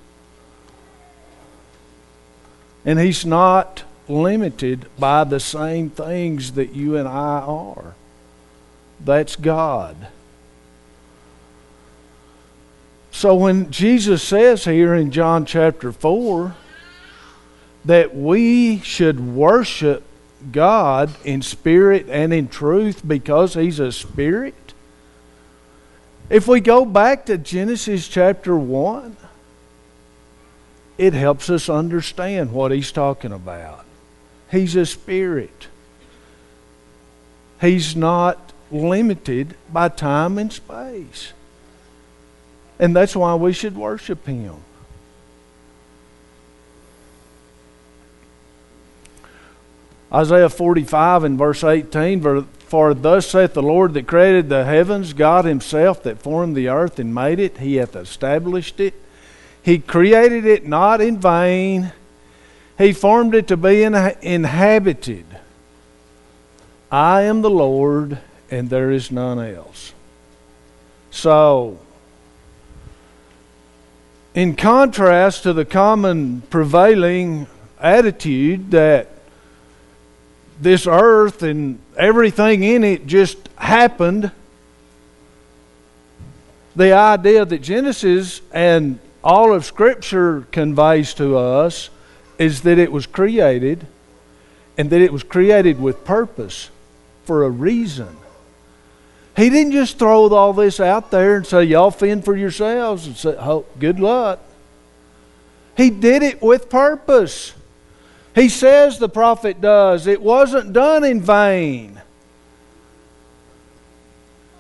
And 2.85 2.99
He's 2.99 3.27
not 3.27 3.85
limited 4.09 4.87
by 4.99 5.25
the 5.25 5.41
same 5.41 5.91
things 5.91 6.53
that 6.53 6.75
you 6.75 6.97
and 6.97 7.07
I 7.07 7.41
are. 7.41 7.95
That's 9.05 9.37
God. 9.37 10.09
So 13.11 13.35
when 13.35 13.71
Jesus 13.71 14.23
says 14.23 14.65
here 14.65 14.95
in 14.95 15.11
John 15.11 15.45
chapter 15.45 15.93
4, 15.93 16.55
that 17.85 18.15
we 18.15 18.81
should 18.81 19.35
worship 19.35 20.03
God 20.53 21.11
in 21.25 21.43
spirit 21.43 22.07
and 22.09 22.33
in 22.33 22.49
truth 22.49 23.07
because 23.07 23.55
He's 23.55 23.81
a 23.81 23.93
spirit. 23.93 24.55
If 26.31 26.47
we 26.47 26.61
go 26.61 26.85
back 26.85 27.27
to 27.27 27.39
Genesis 27.39 28.07
chapter 28.07 28.57
1, 28.57 29.17
it 30.99 31.15
helps 31.15 31.49
us 31.49 31.69
understand 31.69 32.53
what 32.53 32.71
He's 32.71 32.93
talking 32.93 33.33
about. 33.33 33.85
He's 34.51 34.77
a 34.77 34.87
spirit, 34.87 35.69
He's 37.61 37.97
not 37.97 38.53
limited 38.71 39.57
by 39.73 39.89
time 39.89 40.39
and 40.39 40.53
space. 40.53 41.33
And 42.79 42.95
that's 42.95 43.17
why 43.17 43.35
we 43.35 43.53
should 43.53 43.77
worship 43.77 44.27
Him. 44.27 44.57
Isaiah 50.13 50.49
45 50.49 51.25
and 51.25 51.39
verse 51.39 51.63
18 51.63 52.47
For 52.67 52.95
thus 52.95 53.27
saith 53.27 53.55
the 53.55 53.63
Lord 53.63 53.95
that 53.95 54.07
created 54.07 54.49
the 54.49 54.65
heavens, 54.65 55.13
God 55.13 55.45
Himself 55.45 56.03
that 56.05 56.23
formed 56.23 56.57
the 56.57 56.69
earth 56.69 56.99
and 56.99 57.15
made 57.15 57.39
it, 57.39 57.59
He 57.59 57.77
hath 57.77 57.95
established 57.95 58.81
it. 58.81 58.95
He 59.63 59.79
created 59.79 60.47
it 60.47 60.67
not 60.67 61.01
in 61.01 61.19
vain, 61.19 61.93
He 62.79 62.93
formed 62.93 63.35
it 63.35 63.49
to 63.49 63.57
be 63.57 63.83
inhabited. 63.83 65.27
I 66.91 67.23
am 67.23 67.43
the 67.43 67.51
Lord, 67.51 68.19
and 68.51 68.71
there 68.71 68.91
is 68.91 69.11
none 69.11 69.39
else. 69.39 69.93
So, 71.11 71.79
in 74.35 74.57
contrast 74.57 75.43
to 75.43 75.53
the 75.53 75.67
common 75.67 76.43
prevailing 76.43 77.47
attitude 77.79 78.71
that 78.71 79.18
this 80.61 80.87
earth 80.87 81.43
and 81.43 81.79
everything 81.97 82.63
in 82.63 82.85
it 82.85 83.07
just 83.07 83.37
happened, 83.57 84.33
the 86.75 86.93
idea 86.93 87.45
that 87.45 87.63
Genesis 87.63 88.41
and 88.53 88.99
all 89.23 89.53
of 89.53 89.65
Scripture 89.65 90.47
conveys 90.53 91.15
to 91.15 91.37
us 91.37 91.91
is 92.39 92.63
that 92.63 92.79
it 92.79 92.93
was 92.93 93.07
created 93.07 93.87
and 94.77 94.91
that 94.91 95.01
it 95.01 95.13
was 95.13 95.25
created 95.25 95.81
with 95.81 96.05
purpose 96.05 96.71
for 97.25 97.45
a 97.45 97.51
reason. 97.51 98.17
He 99.37 99.51
didn't 99.51 99.73
just 99.73 99.99
throw 99.99 100.29
all 100.29 100.53
this 100.53 100.81
out 100.81 101.11
there 101.11 101.37
and 101.37 101.47
say, 101.47 101.65
Y'all 101.65 101.91
fend 101.91 102.25
for 102.25 102.37
yourselves 102.37 103.07
and 103.07 103.17
say, 103.17 103.37
oh, 103.39 103.67
Good 103.79 104.01
luck. 104.01 104.41
He 105.77 105.91
did 105.91 106.23
it 106.23 106.43
with 106.43 106.69
purpose. 106.69 107.53
He 108.39 108.49
says, 108.49 108.99
the 108.99 109.09
prophet 109.09 109.61
does, 109.61 110.07
it 110.07 110.23
wasn't 110.23 110.73
done 110.73 111.03
in 111.03 111.21
vain. 111.21 112.01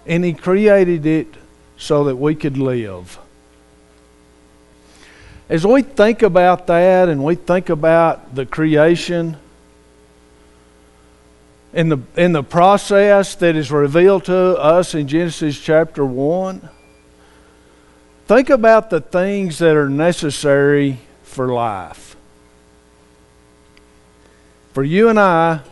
And 0.04 0.24
He 0.24 0.32
created 0.32 1.06
it 1.06 1.28
so 1.76 2.04
that 2.04 2.16
we 2.16 2.34
could 2.34 2.58
live. 2.58 3.18
As 5.48 5.64
we 5.64 5.82
think 5.82 6.22
about 6.22 6.66
that 6.66 7.08
and 7.08 7.22
we 7.22 7.36
think 7.36 7.68
about 7.68 8.34
the 8.34 8.44
creation, 8.44 9.36
in 11.72 11.88
the, 11.88 11.98
in 12.16 12.32
the 12.32 12.42
process 12.42 13.36
that 13.36 13.54
is 13.54 13.70
revealed 13.70 14.24
to 14.24 14.56
us 14.56 14.94
in 14.96 15.06
Genesis 15.06 15.56
chapter 15.56 16.04
1, 16.04 16.68
think 18.26 18.50
about 18.50 18.90
the 18.90 19.00
things 19.00 19.58
that 19.58 19.76
are 19.76 19.88
necessary 19.88 20.98
for 21.22 21.52
life. 21.52 22.08
For 24.78 24.84
you 24.84 25.08
and 25.08 25.18
I, 25.18 25.62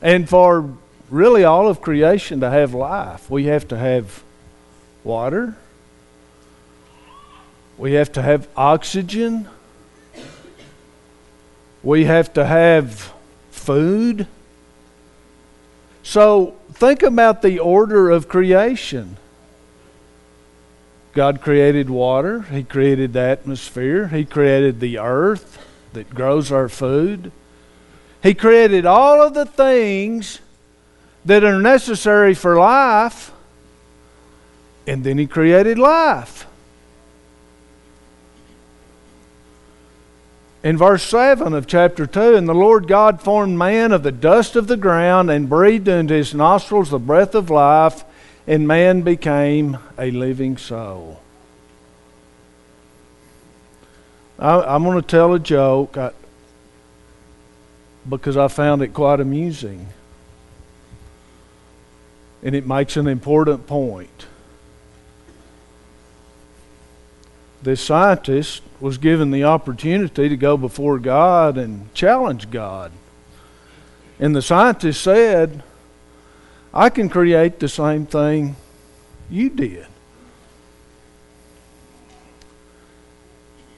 and 0.00 0.26
for 0.26 0.78
really 1.10 1.44
all 1.44 1.68
of 1.68 1.82
creation 1.82 2.40
to 2.40 2.48
have 2.48 2.72
life, 2.72 3.28
we 3.28 3.44
have 3.48 3.68
to 3.68 3.76
have 3.76 4.22
water, 5.04 5.58
we 7.76 7.92
have 7.92 8.10
to 8.12 8.22
have 8.22 8.48
oxygen, 8.56 9.46
we 11.82 12.06
have 12.06 12.32
to 12.32 12.46
have 12.46 13.12
food. 13.50 14.26
So 16.02 16.56
think 16.72 17.02
about 17.02 17.42
the 17.42 17.58
order 17.58 18.08
of 18.08 18.26
creation. 18.26 19.18
God 21.12 21.42
created 21.42 21.90
water, 21.90 22.40
He 22.40 22.64
created 22.64 23.12
the 23.12 23.20
atmosphere, 23.20 24.08
He 24.08 24.24
created 24.24 24.80
the 24.80 24.98
earth 24.98 25.58
that 25.92 26.08
grows 26.14 26.50
our 26.50 26.70
food. 26.70 27.30
He 28.24 28.32
created 28.32 28.86
all 28.86 29.20
of 29.20 29.34
the 29.34 29.44
things 29.44 30.40
that 31.26 31.44
are 31.44 31.60
necessary 31.60 32.32
for 32.32 32.56
life, 32.56 33.30
and 34.86 35.04
then 35.04 35.18
He 35.18 35.26
created 35.26 35.78
life. 35.78 36.46
In 40.62 40.78
verse 40.78 41.02
7 41.02 41.52
of 41.52 41.66
chapter 41.66 42.06
2, 42.06 42.34
and 42.34 42.48
the 42.48 42.54
Lord 42.54 42.88
God 42.88 43.20
formed 43.20 43.58
man 43.58 43.92
of 43.92 44.02
the 44.02 44.10
dust 44.10 44.56
of 44.56 44.68
the 44.68 44.78
ground 44.78 45.30
and 45.30 45.46
breathed 45.46 45.86
into 45.86 46.14
his 46.14 46.32
nostrils 46.32 46.88
the 46.88 46.98
breath 46.98 47.34
of 47.34 47.50
life, 47.50 48.04
and 48.46 48.66
man 48.66 49.02
became 49.02 49.76
a 49.98 50.10
living 50.10 50.56
soul. 50.56 51.20
I, 54.38 54.74
am 54.74 54.84
going 54.84 54.96
to 54.98 55.06
tell 55.06 55.34
a 55.34 55.38
joke 55.38 55.98
I, 55.98 56.12
because 58.08 58.36
I 58.36 58.48
found 58.48 58.82
it 58.82 58.94
quite 58.94 59.20
amusing. 59.20 59.88
And 62.42 62.54
it 62.54 62.66
makes 62.66 62.96
an 62.96 63.06
important 63.06 63.66
point. 63.66 64.26
This 67.62 67.80
scientist 67.80 68.62
was 68.78 68.98
given 68.98 69.30
the 69.30 69.44
opportunity 69.44 70.28
to 70.28 70.36
go 70.36 70.58
before 70.58 70.98
God 70.98 71.56
and 71.56 71.92
challenge 71.94 72.50
God. 72.50 72.92
And 74.20 74.36
the 74.36 74.42
scientist 74.42 75.00
said, 75.00 75.62
I 76.74 76.90
can 76.90 77.08
create 77.08 77.60
the 77.60 77.68
same 77.68 78.04
thing 78.04 78.56
you 79.30 79.48
did. 79.48 79.86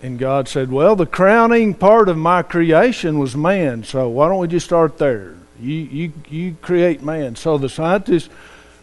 And 0.02 0.18
God 0.18 0.48
said, 0.48 0.70
Well, 0.70 0.94
the 0.96 1.06
crowning 1.06 1.74
part 1.74 2.08
of 2.08 2.16
my 2.16 2.42
creation 2.42 3.18
was 3.18 3.36
man, 3.36 3.84
so 3.84 4.08
why 4.08 4.28
don't 4.28 4.38
we 4.38 4.48
just 4.48 4.66
start 4.66 4.98
there? 4.98 5.34
You, 5.58 5.74
you, 5.74 6.12
you 6.28 6.56
create 6.60 7.02
man. 7.02 7.34
So 7.36 7.56
the 7.56 7.68
scientist 7.68 8.30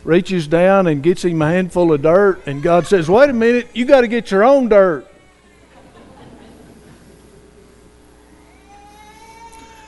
reaches 0.03 0.47
down 0.47 0.87
and 0.87 1.03
gets 1.03 1.23
him 1.23 1.41
a 1.41 1.47
handful 1.47 1.93
of 1.93 2.01
dirt, 2.01 2.41
and 2.47 2.63
God 2.63 2.87
says, 2.87 3.09
Wait 3.09 3.29
a 3.29 3.33
minute, 3.33 3.67
you 3.73 3.85
got 3.85 4.01
to 4.01 4.07
get 4.07 4.31
your 4.31 4.43
own 4.43 4.69
dirt. 4.69 5.07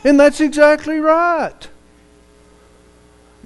And 0.03 0.19
that's 0.19 0.39
exactly 0.39 0.99
right. 0.99 1.67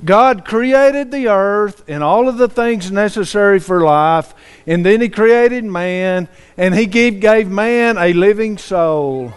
God 0.04 0.46
created 0.46 1.12
the 1.12 1.28
earth 1.28 1.84
and 1.88 2.04
all 2.04 2.30
of 2.30 2.38
the 2.38 2.48
things 2.48 2.92
necessary 2.92 3.60
for 3.60 3.82
life, 3.82 4.34
and 4.66 4.86
then 4.86 5.02
He 5.02 5.10
created 5.10 5.64
man, 5.64 6.28
and 6.58 6.74
He 6.74 6.86
gave, 6.86 7.20
gave 7.20 7.50
man 7.50 7.98
a 7.98 8.14
living 8.14 8.58
soul. 8.58 9.34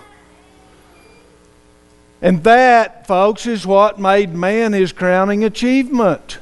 And 2.22 2.44
that, 2.44 3.08
folks, 3.08 3.46
is 3.46 3.66
what 3.66 3.98
made 3.98 4.32
man 4.32 4.72
his 4.72 4.92
crowning 4.92 5.42
achievement. 5.42 6.38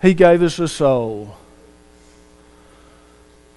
He 0.00 0.14
gave 0.14 0.42
us 0.42 0.60
a 0.60 0.68
soul. 0.68 1.36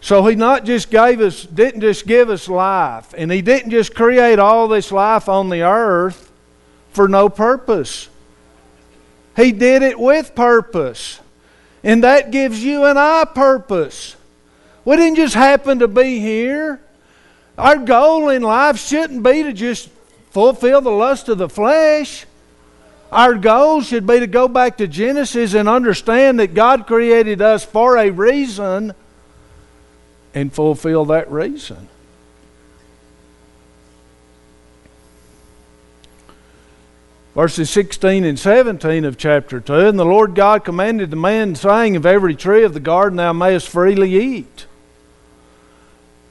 So 0.02 0.26
he 0.26 0.36
not 0.36 0.66
just 0.66 0.90
gave 0.90 1.22
us, 1.22 1.44
didn't 1.44 1.82
just 1.82 2.08
give 2.08 2.32
us 2.32 2.50
life, 2.50 3.14
and 3.16 3.32
he 3.32 3.44
didn't 3.44 3.70
just 3.70 3.94
create 3.94 4.40
all 4.40 4.68
this 4.68 4.92
life 4.92 5.30
on 5.30 5.50
the 5.50 5.62
earth 5.62 6.29
for 7.00 7.08
no 7.08 7.30
purpose. 7.30 8.10
He 9.38 9.54
did 9.54 9.84
it 9.84 9.98
with 9.98 10.36
purpose. 10.36 11.22
And 11.82 12.04
that 12.04 12.30
gives 12.30 12.62
you 12.62 12.84
and 12.84 13.00
I 13.00 13.24
purpose. 13.24 14.18
We 14.84 14.98
didn't 14.98 15.16
just 15.16 15.34
happen 15.34 15.80
to 15.80 15.88
be 15.88 16.20
here. 16.20 16.82
Our 17.58 17.78
goal 17.78 18.28
in 18.28 18.42
life 18.42 18.78
shouldn't 18.78 19.24
be 19.24 19.44
to 19.44 19.54
just 19.54 19.88
fulfill 20.32 20.82
the 20.82 20.92
lust 20.92 21.30
of 21.30 21.38
the 21.38 21.48
flesh. 21.48 22.26
Our 23.14 23.36
goal 23.36 23.80
should 23.80 24.06
be 24.06 24.20
to 24.20 24.28
go 24.28 24.50
back 24.50 24.76
to 24.80 24.86
Genesis 24.86 25.54
and 25.54 25.70
understand 25.70 26.42
that 26.42 26.54
God 26.54 26.86
created 26.86 27.42
us 27.42 27.64
for 27.64 27.96
a 27.96 28.10
reason 28.10 28.94
and 30.34 30.52
fulfill 30.52 31.06
that 31.06 31.32
reason. 31.32 31.88
Verses 37.36 37.70
16 37.70 38.24
and 38.24 38.40
17 38.40 39.06
of 39.06 39.18
chapter 39.18 39.60
2 39.60 39.74
And 39.88 40.00
the 40.00 40.06
Lord 40.06 40.36
God 40.36 40.66
commanded 40.66 41.12
the 41.12 41.16
man, 41.16 41.56
saying, 41.56 41.96
Of 41.96 42.06
every 42.06 42.36
tree 42.36 42.64
of 42.64 42.74
the 42.74 42.80
garden 42.80 43.18
thou 43.18 43.34
mayest 43.34 43.70
freely 43.70 44.16
eat. 44.16 44.66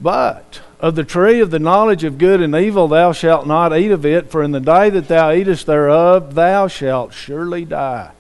But 0.01 0.61
of 0.81 0.95
the 0.95 1.05
tree 1.05 1.41
of 1.41 1.51
the 1.51 1.59
knowledge 1.59 2.05
of 2.05 2.19
good 2.19 2.41
and 2.41 2.55
evil 2.55 2.89
thou 2.89 3.13
shalt 3.13 3.47
not 3.47 3.77
eat 3.77 3.91
of 3.91 4.07
it, 4.07 4.31
for 4.31 4.43
in 4.43 4.53
the 4.53 4.61
day 4.61 4.91
that 4.91 5.09
thou 5.09 5.33
eatest 5.33 5.67
thereof 5.67 6.35
thou 6.35 6.69
shalt 6.69 7.13
surely 7.13 7.65
die. 7.65 8.13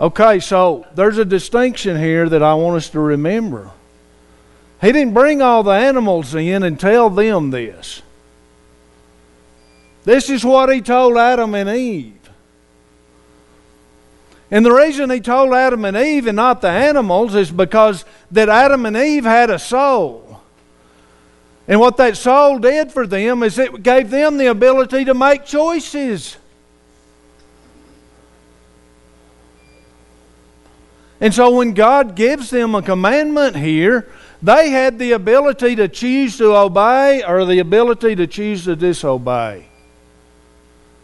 Okay, 0.00 0.40
so 0.40 0.86
there's 0.94 1.18
a 1.18 1.24
distinction 1.24 1.98
here 1.98 2.28
that 2.28 2.42
I 2.42 2.54
want 2.54 2.76
us 2.76 2.88
to 2.90 3.00
remember. 3.00 3.70
He 4.80 4.92
didn't 4.92 5.12
bring 5.12 5.42
all 5.42 5.62
the 5.62 5.72
animals 5.72 6.34
in 6.34 6.62
and 6.62 6.80
tell 6.80 7.10
them 7.10 7.50
this. 7.50 8.00
This 10.04 10.30
is 10.30 10.44
what 10.44 10.72
he 10.72 10.80
told 10.80 11.16
Adam 11.16 11.54
and 11.54 11.68
Eve. 11.68 12.14
And 14.50 14.66
the 14.66 14.72
reason 14.72 15.10
he 15.10 15.20
told 15.20 15.54
Adam 15.54 15.84
and 15.84 15.96
Eve 15.96 16.26
and 16.26 16.36
not 16.36 16.60
the 16.60 16.70
animals 16.70 17.34
is 17.34 17.50
because 17.50 18.04
that 18.32 18.48
Adam 18.48 18.84
and 18.84 18.96
Eve 18.96 19.24
had 19.24 19.48
a 19.48 19.58
soul. 19.58 20.40
And 21.68 21.78
what 21.78 21.96
that 21.98 22.16
soul 22.16 22.58
did 22.58 22.90
for 22.90 23.06
them 23.06 23.44
is 23.44 23.58
it 23.58 23.84
gave 23.84 24.10
them 24.10 24.38
the 24.38 24.46
ability 24.46 25.04
to 25.04 25.14
make 25.14 25.44
choices. 25.44 26.36
And 31.20 31.32
so 31.32 31.54
when 31.54 31.74
God 31.74 32.16
gives 32.16 32.50
them 32.50 32.74
a 32.74 32.82
commandment 32.82 33.54
here, 33.54 34.08
they 34.42 34.70
had 34.70 34.98
the 34.98 35.12
ability 35.12 35.76
to 35.76 35.86
choose 35.86 36.38
to 36.38 36.56
obey 36.56 37.22
or 37.22 37.44
the 37.44 37.60
ability 37.60 38.16
to 38.16 38.26
choose 38.26 38.64
to 38.64 38.74
disobey. 38.74 39.69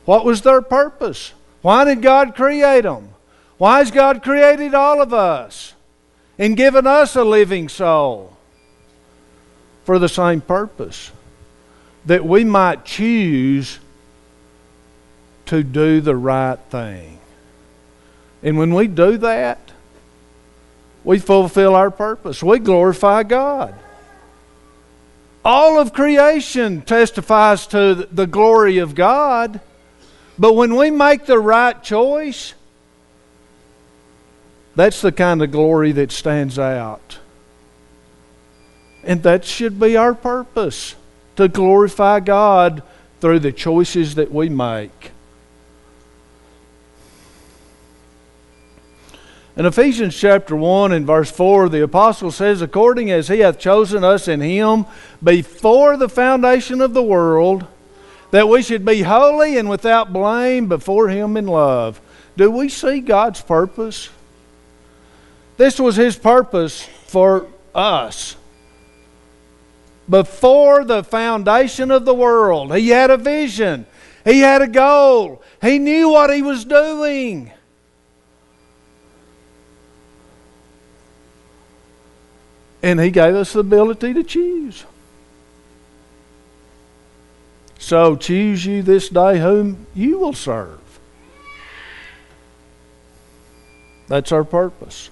What 0.07 0.25
was 0.25 0.41
their 0.41 0.63
purpose? 0.63 1.35
Why 1.61 1.85
did 1.85 2.01
God 2.01 2.35
create 2.35 2.83
them? 2.83 3.11
Why 3.59 3.79
has 3.79 3.91
God 3.91 4.23
created 4.23 4.73
all 4.73 5.03
of 5.03 5.13
us 5.13 5.75
and 6.39 6.57
given 6.57 6.87
us 6.87 7.15
a 7.17 7.25
living 7.25 7.69
soul? 7.69 8.33
For 9.85 9.99
the 9.99 10.09
same 10.09 10.41
purpose 10.41 11.13
that 12.07 12.25
we 12.25 12.45
might 12.45 12.85
choose 12.85 13.79
to 15.47 15.63
do 15.63 16.01
the 16.01 16.17
right 16.17 16.59
thing. 16.71 17.19
And 18.43 18.59
when 18.59 18.75
we 18.75 18.89
do 18.89 19.17
that, 19.19 19.73
we 21.05 21.19
fulfill 21.21 21.75
our 21.75 21.91
purpose. 21.91 22.43
We 22.43 22.59
glorify 22.59 23.23
God. 23.23 23.75
All 25.45 25.79
of 25.79 25.93
creation 25.93 26.83
testifies 26.83 27.69
to 27.69 28.09
the 28.11 28.27
glory 28.27 28.79
of 28.79 28.97
God. 28.97 29.61
But 30.39 30.55
when 30.55 30.77
we 30.77 30.91
make 30.91 31.27
the 31.27 31.39
right 31.39 31.83
choice, 31.83 32.55
that's 34.75 35.01
the 35.01 35.13
kind 35.13 35.43
of 35.43 35.51
glory 35.51 35.93
that 35.93 36.13
stands 36.13 36.59
out. 36.59 37.19
And 39.03 39.23
that 39.23 39.45
should 39.45 39.81
be 39.81 39.97
our 39.97 40.15
purpose 40.15 40.95
to 41.37 41.49
glorify 41.49 42.21
God 42.21 42.83
through 43.21 43.39
the 43.39 43.53
choices 43.53 44.17
that 44.17 44.31
we 44.31 44.49
make. 44.49 45.13
In 49.57 49.65
Ephesians 49.65 50.15
chapter 50.15 50.55
1 50.55 50.93
and 50.93 51.07
verse 51.07 51.31
4, 51.31 51.71
the 51.71 51.83
apostle 51.83 52.31
says, 52.31 52.61
According 52.61 53.11
as 53.11 53.29
he 53.29 53.39
hath 53.39 53.59
chosen 53.59 54.05
us 54.05 54.29
in 54.29 54.43
him 54.43 54.85
before 55.23 55.97
the 55.97 56.11
foundation 56.11 56.83
of 56.83 56.93
the 56.93 57.03
world, 57.03 57.67
that 58.37 58.51
we 58.51 58.61
should 58.63 58.85
be 58.85 59.01
holy 59.01 59.57
and 59.57 59.67
without 59.67 60.13
blame 60.13 60.69
before 60.69 61.09
him 61.09 61.39
in 61.39 61.47
love. 61.47 61.99
Do 62.37 62.51
we 62.51 62.69
see 62.69 63.01
God's 63.01 63.41
purpose? 63.41 64.11
This 65.57 65.81
was 65.81 65.97
his 65.97 66.19
purpose 66.19 66.83
for 67.07 67.47
us. 67.75 68.37
Before 70.07 70.85
the 70.85 71.03
foundation 71.03 71.91
of 71.91 72.05
the 72.05 72.13
world, 72.13 72.77
he 72.77 72.91
had 72.91 73.11
a 73.11 73.17
vision, 73.17 73.87
he 74.23 74.41
had 74.41 74.61
a 74.61 74.69
goal, 74.69 75.43
he 75.63 75.79
knew 75.79 76.11
what 76.11 76.29
he 76.29 76.43
was 76.43 76.67
doing. 76.67 77.51
And 82.83 83.01
He 83.01 83.11
gave 83.11 83.35
us 83.35 83.55
the 83.55 83.61
ability 83.61 84.13
to 84.13 84.23
choose. 84.23 84.85
So 87.79 88.17
choose 88.17 88.65
you 88.65 88.83
this 88.83 89.09
day 89.09 89.39
whom 89.39 89.87
you 89.95 90.19
will 90.19 90.33
serve. 90.33 90.81
That's 94.09 94.33
our 94.33 94.45
purpose. 94.45 95.11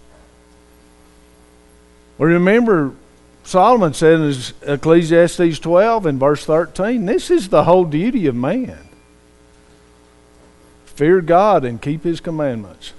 Well, 2.17 2.29
remember, 2.29 2.95
Solomon 3.43 3.93
said 3.93 4.21
in 4.21 4.35
Ecclesiastes 4.63 5.59
12 5.59 6.07
and 6.07 6.21
verse 6.21 6.45
13, 6.45 7.05
this 7.07 7.31
is 7.31 7.49
the 7.49 7.65
whole 7.65 7.85
duty 7.85 8.27
of 8.27 8.35
man 8.35 8.79
fear 10.95 11.21
God 11.21 11.65
and 11.65 11.83
keep 11.83 12.05
His 12.05 12.21
commandments. 12.21 12.93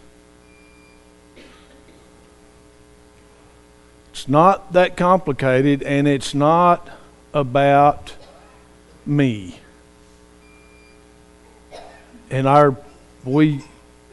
It's 4.11 4.27
not 4.27 4.73
that 4.73 4.97
complicated, 4.97 5.83
and 5.83 6.07
it's 6.07 6.33
not 6.33 6.89
about 7.33 8.13
me. 9.05 9.59
And 12.29 12.47
our 12.47 12.75
we 13.23 13.63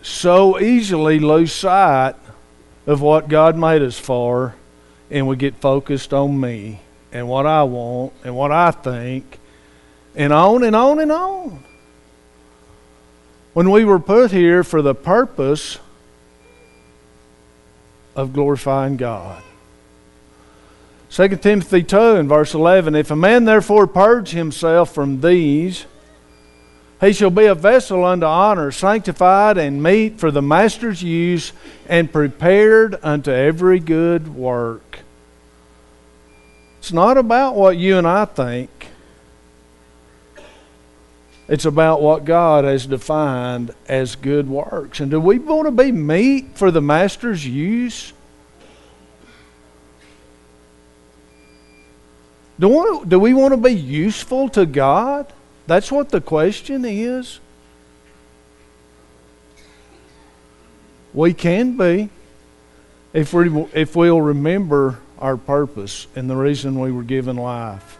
so 0.02 0.58
easily 0.58 1.18
lose 1.18 1.52
sight 1.52 2.14
of 2.86 3.00
what 3.00 3.28
God 3.28 3.56
made 3.56 3.82
us 3.82 3.98
for, 3.98 4.54
and 5.10 5.28
we 5.28 5.36
get 5.36 5.56
focused 5.56 6.12
on 6.12 6.40
me 6.40 6.80
and 7.12 7.28
what 7.28 7.46
I 7.46 7.62
want 7.62 8.12
and 8.24 8.34
what 8.34 8.50
I 8.50 8.70
think, 8.70 9.38
and 10.14 10.32
on 10.32 10.64
and 10.64 10.74
on 10.74 10.98
and 10.98 11.12
on. 11.12 11.62
When 13.52 13.70
we 13.70 13.84
were 13.84 14.00
put 14.00 14.30
here 14.30 14.64
for 14.64 14.80
the 14.80 14.94
purpose 14.94 15.78
of 18.16 18.32
glorifying 18.32 18.96
God. 18.96 19.42
2 21.12 21.28
Timothy 21.36 21.82
2 21.82 21.98
and 22.16 22.26
verse 22.26 22.54
11 22.54 22.94
If 22.94 23.10
a 23.10 23.16
man 23.16 23.44
therefore 23.44 23.86
purge 23.86 24.30
himself 24.30 24.94
from 24.94 25.20
these, 25.20 25.84
he 27.02 27.12
shall 27.12 27.28
be 27.28 27.44
a 27.44 27.54
vessel 27.54 28.02
unto 28.02 28.24
honor, 28.24 28.70
sanctified 28.70 29.58
and 29.58 29.82
meet 29.82 30.18
for 30.18 30.30
the 30.30 30.40
master's 30.40 31.02
use, 31.02 31.52
and 31.86 32.10
prepared 32.10 32.98
unto 33.02 33.30
every 33.30 33.78
good 33.78 34.34
work. 34.34 35.00
It's 36.78 36.94
not 36.94 37.18
about 37.18 37.56
what 37.56 37.76
you 37.76 37.98
and 37.98 38.06
I 38.06 38.24
think. 38.24 38.88
It's 41.46 41.66
about 41.66 42.00
what 42.00 42.24
God 42.24 42.64
has 42.64 42.86
defined 42.86 43.74
as 43.86 44.16
good 44.16 44.48
works. 44.48 44.98
And 45.00 45.10
do 45.10 45.20
we 45.20 45.38
want 45.38 45.66
to 45.66 45.72
be 45.72 45.92
meet 45.92 46.56
for 46.56 46.70
the 46.70 46.80
master's 46.80 47.46
use? 47.46 48.11
Do, 52.58 52.68
want 52.68 53.02
to, 53.02 53.08
do 53.08 53.18
we 53.18 53.34
want 53.34 53.52
to 53.52 53.56
be 53.56 53.72
useful 53.72 54.48
to 54.50 54.66
God? 54.66 55.32
That's 55.66 55.90
what 55.90 56.10
the 56.10 56.20
question 56.20 56.84
is. 56.84 57.40
We 61.14 61.34
can 61.34 61.76
be 61.76 62.08
if, 63.12 63.32
we, 63.32 63.66
if 63.74 63.94
we'll 63.94 64.20
remember 64.20 64.98
our 65.18 65.36
purpose 65.36 66.06
and 66.16 66.28
the 66.28 66.36
reason 66.36 66.78
we 66.78 66.90
were 66.90 67.02
given 67.02 67.36
life. 67.36 67.98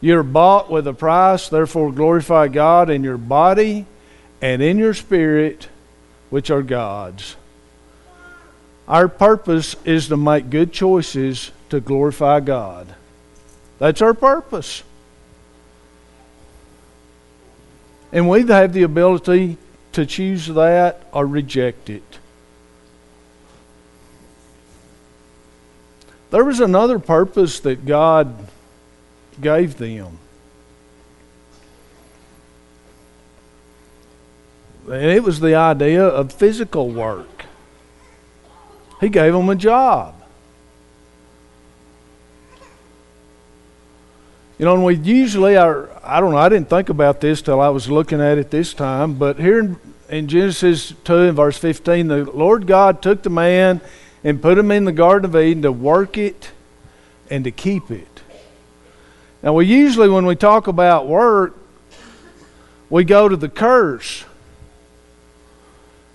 You're 0.00 0.22
bought 0.22 0.70
with 0.70 0.86
a 0.86 0.92
price, 0.92 1.48
therefore 1.48 1.90
glorify 1.90 2.48
God 2.48 2.90
in 2.90 3.02
your 3.02 3.16
body 3.16 3.86
and 4.42 4.60
in 4.60 4.78
your 4.78 4.92
spirit, 4.92 5.68
which 6.28 6.50
are 6.50 6.62
God's. 6.62 7.36
Our 8.86 9.08
purpose 9.08 9.76
is 9.84 10.08
to 10.08 10.16
make 10.16 10.50
good 10.50 10.72
choices 10.72 11.50
to 11.70 11.80
glorify 11.80 12.40
God. 12.40 12.94
That's 13.78 14.00
our 14.00 14.14
purpose. 14.14 14.82
And 18.12 18.28
we 18.28 18.46
have 18.46 18.72
the 18.72 18.82
ability 18.82 19.58
to 19.92 20.06
choose 20.06 20.46
that 20.46 21.08
or 21.12 21.26
reject 21.26 21.90
it. 21.90 22.18
There 26.30 26.44
was 26.44 26.60
another 26.60 26.98
purpose 26.98 27.60
that 27.60 27.86
God 27.86 28.48
gave 29.40 29.78
them. 29.78 30.18
And 34.86 35.10
it 35.10 35.22
was 35.22 35.40
the 35.40 35.54
idea 35.54 36.04
of 36.04 36.32
physical 36.32 36.90
work. 36.90 37.46
He 39.00 39.08
gave 39.08 39.32
them 39.32 39.48
a 39.48 39.54
job. 39.54 40.23
You 44.56 44.66
know, 44.66 44.74
and 44.74 44.84
we 44.84 44.94
usually 44.94 45.56
are, 45.56 45.90
I 46.04 46.20
don't 46.20 46.30
know, 46.30 46.36
I 46.36 46.48
didn't 46.48 46.70
think 46.70 46.88
about 46.88 47.20
this 47.20 47.42
till 47.42 47.60
I 47.60 47.70
was 47.70 47.90
looking 47.90 48.20
at 48.20 48.38
it 48.38 48.50
this 48.50 48.72
time, 48.72 49.14
but 49.14 49.40
here 49.40 49.58
in, 49.58 49.80
in 50.08 50.28
Genesis 50.28 50.94
2 51.02 51.14
and 51.14 51.36
verse 51.36 51.58
15, 51.58 52.06
the 52.06 52.24
Lord 52.24 52.68
God 52.68 53.02
took 53.02 53.24
the 53.24 53.30
man 53.30 53.80
and 54.22 54.40
put 54.40 54.56
him 54.56 54.70
in 54.70 54.84
the 54.84 54.92
Garden 54.92 55.24
of 55.24 55.36
Eden 55.36 55.62
to 55.62 55.72
work 55.72 56.16
it 56.16 56.52
and 57.28 57.42
to 57.42 57.50
keep 57.50 57.90
it. 57.90 58.22
Now, 59.42 59.54
we 59.54 59.66
usually, 59.66 60.08
when 60.08 60.24
we 60.24 60.36
talk 60.36 60.68
about 60.68 61.08
work, 61.08 61.58
we 62.88 63.02
go 63.02 63.28
to 63.28 63.36
the 63.36 63.48
curse. 63.48 64.24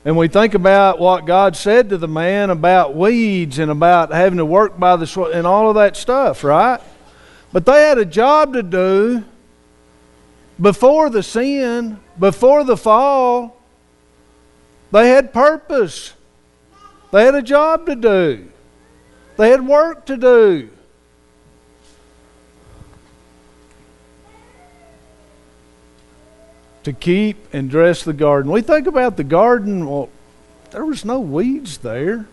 And 0.05 0.15
we 0.15 0.29
think 0.29 0.53
about 0.53 0.97
what 0.97 1.25
God 1.25 1.57
said 1.57 1.89
to 1.89 1.97
the 1.97 2.07
man 2.07 2.51
about 2.51 2.95
weeds 2.95 3.59
and 3.59 3.69
about 3.69 4.11
having 4.11 4.37
to 4.37 4.45
work 4.45 4.79
by 4.79 4.95
the 4.95 5.31
and 5.35 5.45
all 5.45 5.67
of 5.67 5.75
that 5.75 5.97
stuff, 5.97 6.43
right? 6.45 6.79
But 7.51 7.65
they 7.65 7.81
had 7.81 7.97
a 7.97 8.05
job 8.05 8.53
to 8.53 8.63
do 8.63 9.23
before 10.59 11.09
the 11.09 11.23
sin, 11.23 11.99
before 12.19 12.63
the 12.63 12.77
fall. 12.77 13.57
They 14.91 15.09
had 15.09 15.33
purpose. 15.33 16.13
They 17.11 17.25
had 17.25 17.35
a 17.35 17.41
job 17.41 17.85
to 17.87 17.95
do. 17.95 18.49
They 19.37 19.49
had 19.49 19.65
work 19.65 20.05
to 20.07 20.17
do. 20.17 20.69
To 26.83 26.93
keep 26.93 27.53
and 27.53 27.69
dress 27.69 28.03
the 28.03 28.13
garden. 28.13 28.51
We 28.51 28.61
think 28.61 28.87
about 28.87 29.17
the 29.17 29.23
garden, 29.23 29.87
well, 29.87 30.09
there 30.71 30.85
was 30.85 31.03
no 31.03 31.19
weeds 31.19 31.79
there. 31.79 32.27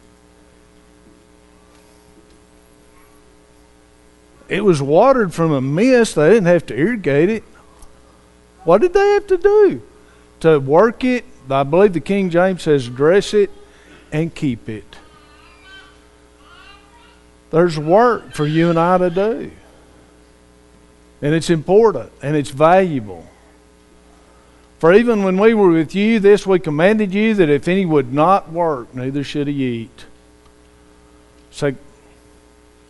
It 4.49 4.65
was 4.65 4.81
watered 4.81 5.35
from 5.35 5.53
a 5.53 5.61
mist. 5.61 6.15
They 6.15 6.31
didn't 6.31 6.47
have 6.47 6.67
to 6.67 6.77
irrigate 6.77 7.29
it. 7.29 7.45
What 8.65 8.81
did 8.81 8.95
they 8.95 9.09
have 9.11 9.27
to 9.29 9.37
do? 9.37 9.83
To 10.41 10.59
work 10.59 11.05
it, 11.05 11.25
I 11.51 11.63
believe 11.63 11.93
the 11.93 12.01
King 12.01 12.31
James 12.31 12.63
says 12.63 12.89
dress 12.89 13.35
it 13.35 13.51
and 14.13 14.35
keep 14.35 14.69
it. 14.69 14.97
There's 17.51 17.79
work 17.79 18.35
for 18.35 18.47
you 18.47 18.71
and 18.71 18.79
I 18.79 18.99
to 18.99 19.11
do. 19.11 19.51
And 21.23 21.35
it's 21.35 21.51
important 21.51 22.13
and 22.23 22.37
it's 22.37 22.51
valuable. 22.51 23.27
For 24.79 24.93
even 24.93 25.23
when 25.23 25.39
we 25.39 25.55
were 25.55 25.71
with 25.71 25.95
you, 25.95 26.21
this 26.21 26.47
we 26.47 26.59
commanded 26.59 27.15
you 27.15 27.35
that 27.35 27.49
if 27.49 27.67
any 27.67 27.87
would 27.87 28.13
not 28.13 28.53
work, 28.53 28.95
neither 28.95 29.25
should 29.25 29.47
he 29.47 29.65
eat. 29.65 30.05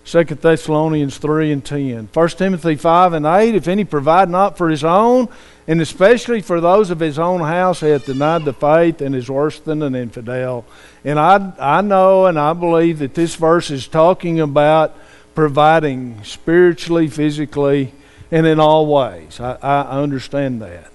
2 0.06 0.22
Thessalonians 0.22 1.18
3 1.18 1.50
and 1.50 1.64
10. 1.64 2.10
1 2.12 2.28
Timothy 2.28 2.76
5 2.76 3.12
and 3.12 3.26
8. 3.26 3.56
If 3.56 3.66
any 3.66 3.84
provide 3.84 4.30
not 4.30 4.56
for 4.56 4.68
his 4.68 4.84
own, 4.84 5.28
and 5.66 5.80
especially 5.80 6.40
for 6.40 6.60
those 6.60 6.90
of 6.90 7.00
his 7.00 7.18
own 7.18 7.40
house, 7.40 7.80
he 7.80 7.88
hath 7.88 8.06
denied 8.06 8.44
the 8.44 8.52
faith 8.52 9.00
and 9.00 9.16
is 9.16 9.28
worse 9.28 9.58
than 9.58 9.82
an 9.82 9.96
infidel. 9.96 10.64
And 11.04 11.18
I, 11.18 11.52
I 11.58 11.80
know 11.80 12.26
and 12.26 12.38
I 12.38 12.52
believe 12.52 13.00
that 13.00 13.14
this 13.14 13.34
verse 13.34 13.72
is 13.72 13.88
talking 13.88 14.38
about 14.38 14.96
providing 15.34 16.22
spiritually, 16.22 17.08
physically, 17.08 17.92
and 18.30 18.46
in 18.46 18.60
all 18.60 18.86
ways. 18.86 19.40
I, 19.40 19.58
I 19.60 20.02
understand 20.02 20.62
that. 20.62 20.92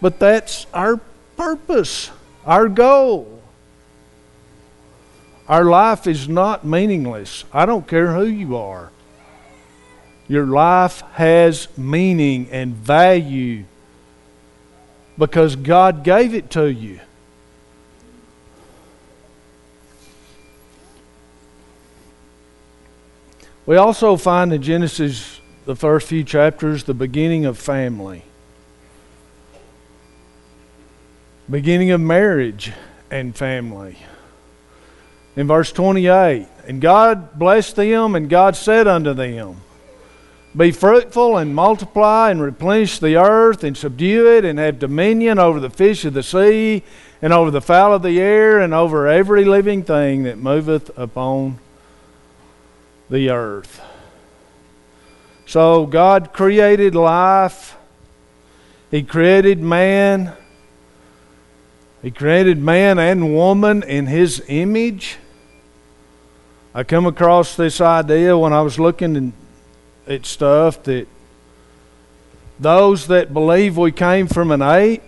But 0.00 0.18
that's 0.18 0.66
our 0.74 0.96
purpose, 1.36 2.10
our 2.44 2.68
goal. 2.68 3.33
Our 5.48 5.64
life 5.64 6.06
is 6.06 6.28
not 6.28 6.64
meaningless. 6.64 7.44
I 7.52 7.66
don't 7.66 7.86
care 7.86 8.14
who 8.14 8.24
you 8.24 8.56
are. 8.56 8.90
Your 10.26 10.46
life 10.46 11.02
has 11.12 11.68
meaning 11.76 12.48
and 12.50 12.74
value 12.74 13.64
because 15.18 15.54
God 15.54 16.02
gave 16.02 16.34
it 16.34 16.50
to 16.50 16.66
you. 16.66 17.00
We 23.66 23.76
also 23.76 24.16
find 24.16 24.52
in 24.52 24.62
Genesis, 24.62 25.40
the 25.64 25.76
first 25.76 26.06
few 26.06 26.24
chapters, 26.24 26.84
the 26.84 26.94
beginning 26.94 27.44
of 27.44 27.58
family. 27.58 28.24
beginning 31.48 31.90
of 31.90 32.00
marriage 32.00 32.72
and 33.10 33.36
family. 33.36 33.98
In 35.36 35.48
verse 35.48 35.72
28, 35.72 36.46
and 36.66 36.80
God 36.80 37.38
blessed 37.38 37.76
them, 37.76 38.14
and 38.14 38.30
God 38.30 38.54
said 38.54 38.86
unto 38.86 39.12
them, 39.14 39.56
Be 40.56 40.70
fruitful 40.70 41.36
and 41.36 41.54
multiply 41.54 42.30
and 42.30 42.40
replenish 42.40 43.00
the 43.00 43.16
earth 43.16 43.64
and 43.64 43.76
subdue 43.76 44.28
it 44.28 44.44
and 44.44 44.58
have 44.58 44.78
dominion 44.78 45.38
over 45.40 45.58
the 45.58 45.70
fish 45.70 46.04
of 46.04 46.14
the 46.14 46.22
sea 46.22 46.84
and 47.20 47.32
over 47.32 47.50
the 47.50 47.60
fowl 47.60 47.94
of 47.94 48.02
the 48.02 48.20
air 48.20 48.60
and 48.60 48.72
over 48.72 49.08
every 49.08 49.44
living 49.44 49.82
thing 49.82 50.22
that 50.22 50.38
moveth 50.38 50.96
upon 50.96 51.58
the 53.10 53.30
earth. 53.30 53.82
So 55.46 55.84
God 55.84 56.32
created 56.32 56.94
life, 56.94 57.76
He 58.90 59.02
created 59.02 59.58
man 59.58 60.34
he 62.04 62.10
created 62.10 62.58
man 62.58 62.98
and 62.98 63.34
woman 63.34 63.82
in 63.82 64.04
His 64.04 64.44
image. 64.46 65.16
I 66.76 66.82
come 66.82 67.06
across 67.06 67.54
this 67.54 67.80
idea 67.80 68.36
when 68.36 68.52
I 68.52 68.60
was 68.62 68.80
looking 68.80 69.32
at 70.08 70.26
stuff 70.26 70.82
that 70.82 71.06
those 72.58 73.06
that 73.06 73.32
believe 73.32 73.78
we 73.78 73.92
came 73.92 74.26
from 74.26 74.50
an 74.50 74.60
ape 74.60 75.02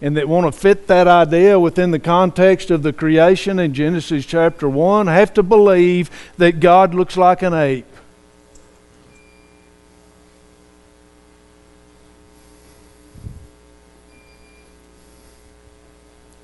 and 0.00 0.16
that 0.16 0.26
want 0.26 0.46
to 0.46 0.58
fit 0.58 0.86
that 0.86 1.06
idea 1.06 1.60
within 1.60 1.90
the 1.90 1.98
context 1.98 2.70
of 2.70 2.82
the 2.82 2.94
creation 2.94 3.58
in 3.58 3.74
Genesis 3.74 4.24
chapter 4.24 4.70
1 4.70 5.06
have 5.06 5.34
to 5.34 5.42
believe 5.42 6.10
that 6.38 6.60
God 6.60 6.94
looks 6.94 7.18
like 7.18 7.42
an 7.42 7.52
ape. 7.52 7.84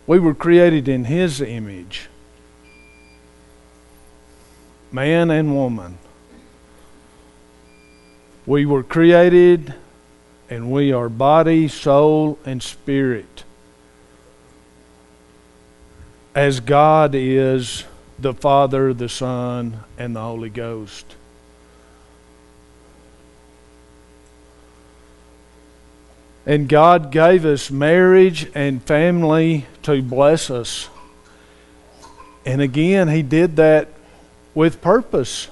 We 0.07 0.19
were 0.19 0.35
created 0.35 0.89
in 0.89 1.05
His 1.05 1.41
image, 1.41 2.09
man 4.97 5.31
and 5.31 5.55
woman. 5.55 5.99
We 8.47 8.65
were 8.65 8.83
created 8.83 9.75
and 10.49 10.73
we 10.73 10.91
are 10.91 11.11
body, 11.11 11.69
soul, 11.69 12.39
and 12.47 12.63
spirit. 12.63 13.45
As 16.35 16.61
God 16.61 17.15
is 17.15 17.85
the 18.19 18.33
Father, 18.33 18.95
the 18.95 19.11
Son, 19.11 19.81
and 19.99 20.17
the 20.17 20.21
Holy 20.23 20.49
Ghost. 20.49 21.15
And 26.47 26.71
God 26.71 27.13
gave 27.13 27.45
us 27.45 27.71
marriage 27.71 28.51
and 28.55 28.83
family 28.83 29.67
to 29.83 30.01
bless 30.01 30.51
us. 30.51 30.89
And 32.47 32.63
again, 32.63 33.09
He 33.09 33.23
did 33.23 33.57
that 33.57 33.89
with 34.57 34.81
purpose. 34.81 35.49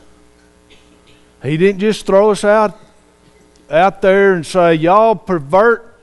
He 1.42 1.58
didn't 1.58 1.80
just 1.80 2.06
throw 2.06 2.30
us 2.30 2.42
out 2.42 2.76
out 3.70 4.02
there 4.02 4.32
and 4.32 4.44
say, 4.44 4.74
Y'all 4.74 5.14
pervert 5.14 5.94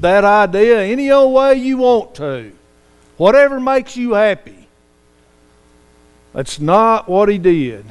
that 0.00 0.24
idea 0.24 0.82
any 0.82 1.10
old 1.10 1.34
way 1.34 1.54
you 1.54 1.76
want 1.76 2.14
to. 2.16 2.52
Whatever 3.18 3.60
makes 3.60 3.96
you 3.96 4.14
happy. 4.14 4.66
That's 6.32 6.58
not 6.58 7.08
what 7.08 7.28
he 7.28 7.38
did. 7.38 7.84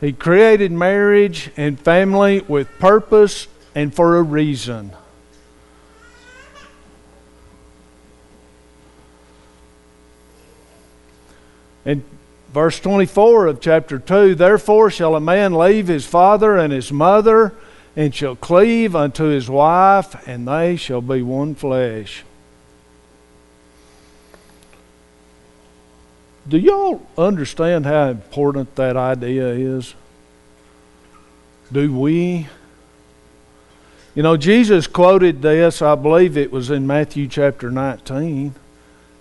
He 0.00 0.12
created 0.12 0.72
marriage 0.72 1.50
and 1.56 1.78
family 1.78 2.40
with 2.40 2.68
purpose 2.78 3.46
and 3.74 3.94
for 3.94 4.16
a 4.16 4.22
reason. 4.22 4.92
In 11.84 12.04
verse 12.54 12.78
24 12.78 13.48
of 13.48 13.60
chapter 13.60 13.98
2 13.98 14.36
Therefore 14.36 14.88
shall 14.88 15.16
a 15.16 15.20
man 15.20 15.52
leave 15.52 15.88
his 15.88 16.06
father 16.06 16.56
and 16.56 16.72
his 16.72 16.92
mother, 16.92 17.52
and 17.96 18.14
shall 18.14 18.36
cleave 18.36 18.94
unto 18.94 19.24
his 19.24 19.50
wife, 19.50 20.26
and 20.26 20.46
they 20.46 20.76
shall 20.76 21.00
be 21.00 21.20
one 21.20 21.56
flesh. 21.56 22.22
Do 26.46 26.56
y'all 26.58 27.04
understand 27.18 27.86
how 27.86 28.10
important 28.10 28.76
that 28.76 28.96
idea 28.96 29.48
is? 29.48 29.94
Do 31.72 31.92
we? 31.92 32.46
You 34.14 34.22
know, 34.22 34.36
Jesus 34.36 34.86
quoted 34.86 35.42
this, 35.42 35.82
I 35.82 35.96
believe 35.96 36.36
it 36.36 36.52
was 36.52 36.70
in 36.70 36.86
Matthew 36.86 37.26
chapter 37.26 37.70
19. 37.70 38.54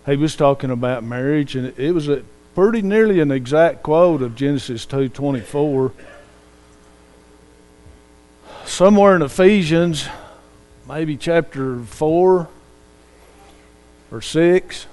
He 0.06 0.16
was 0.18 0.36
talking 0.36 0.70
about 0.70 1.04
marriage, 1.04 1.56
and 1.56 1.74
it 1.80 1.94
was 1.94 2.10
a 2.10 2.24
pretty 2.56 2.82
nearly 2.82 3.20
an 3.20 3.32
exact 3.32 3.84
quote 3.84 4.22
of 4.22 4.36
Genesis 4.36 4.86
2.24. 4.86 5.92
Somewhere 8.66 9.16
in 9.16 9.22
Ephesians, 9.22 10.08
maybe 10.88 11.18
chapter 11.18 11.80
4 11.80 12.48
or 14.12 14.22
6, 14.22 14.88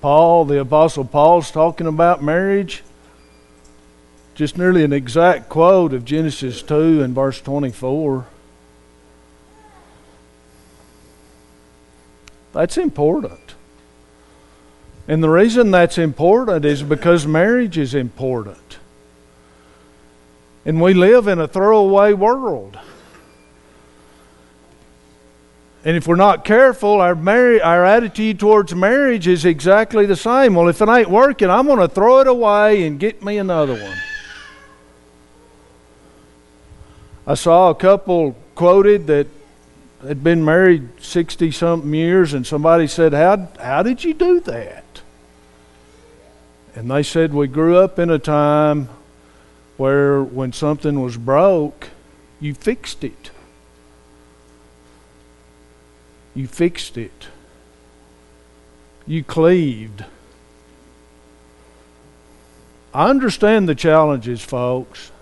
Paul, 0.00 0.44
the 0.46 0.60
Apostle 0.60 1.04
Paul's 1.04 1.50
talking 1.50 1.86
about 1.86 2.22
marriage. 2.22 2.82
Just 4.34 4.56
nearly 4.56 4.82
an 4.82 4.92
exact 4.92 5.48
quote 5.48 5.92
of 5.92 6.04
Genesis 6.04 6.62
2 6.62 7.02
and 7.02 7.14
verse 7.14 7.40
24. 7.40 8.26
That's 12.52 12.76
important. 12.76 13.54
And 15.08 15.22
the 15.22 15.28
reason 15.28 15.70
that's 15.70 15.98
important 15.98 16.64
is 16.64 16.82
because 16.82 17.26
marriage 17.26 17.76
is 17.76 17.94
important. 17.94 18.78
And 20.64 20.80
we 20.80 20.94
live 20.94 21.26
in 21.26 21.40
a 21.40 21.48
throwaway 21.48 22.12
world. 22.12 22.78
And 25.84 25.96
if 25.96 26.06
we're 26.06 26.14
not 26.14 26.44
careful, 26.44 27.00
our, 27.00 27.16
mar- 27.16 27.60
our 27.62 27.84
attitude 27.84 28.38
towards 28.38 28.72
marriage 28.72 29.26
is 29.26 29.44
exactly 29.44 30.06
the 30.06 30.14
same. 30.14 30.54
Well, 30.54 30.68
if 30.68 30.80
it 30.80 30.88
ain't 30.88 31.10
working, 31.10 31.50
I'm 31.50 31.66
going 31.66 31.80
to 31.80 31.88
throw 31.88 32.20
it 32.20 32.28
away 32.28 32.86
and 32.86 33.00
get 33.00 33.24
me 33.24 33.38
another 33.38 33.74
one. 33.74 33.96
I 37.26 37.34
saw 37.34 37.70
a 37.70 37.74
couple 37.74 38.36
quoted 38.54 39.08
that 39.08 39.26
had 40.06 40.22
been 40.22 40.44
married 40.44 40.88
60 41.00 41.50
something 41.50 41.92
years, 41.92 42.32
and 42.32 42.46
somebody 42.46 42.86
said, 42.86 43.12
how, 43.12 43.48
how 43.60 43.82
did 43.82 44.04
you 44.04 44.14
do 44.14 44.40
that? 44.40 44.81
And 46.74 46.90
they 46.90 47.02
said, 47.02 47.34
We 47.34 47.46
grew 47.48 47.76
up 47.76 47.98
in 47.98 48.10
a 48.10 48.18
time 48.18 48.88
where 49.76 50.22
when 50.22 50.52
something 50.52 51.00
was 51.00 51.16
broke, 51.16 51.88
you 52.40 52.54
fixed 52.54 53.04
it. 53.04 53.30
You 56.34 56.46
fixed 56.46 56.96
it. 56.96 57.28
You 59.06 59.22
cleaved. 59.22 60.04
I 62.94 63.08
understand 63.08 63.68
the 63.68 63.74
challenges, 63.74 64.42
folks. 64.42 65.12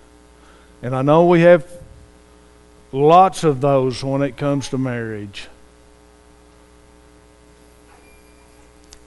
And 0.81 0.95
I 0.95 1.01
know 1.01 1.25
we 1.25 1.41
have 1.41 1.65
lots 2.91 3.43
of 3.43 3.61
those 3.61 4.03
when 4.03 4.21
it 4.21 4.37
comes 4.37 4.69
to 4.69 4.77
marriage. 4.77 5.47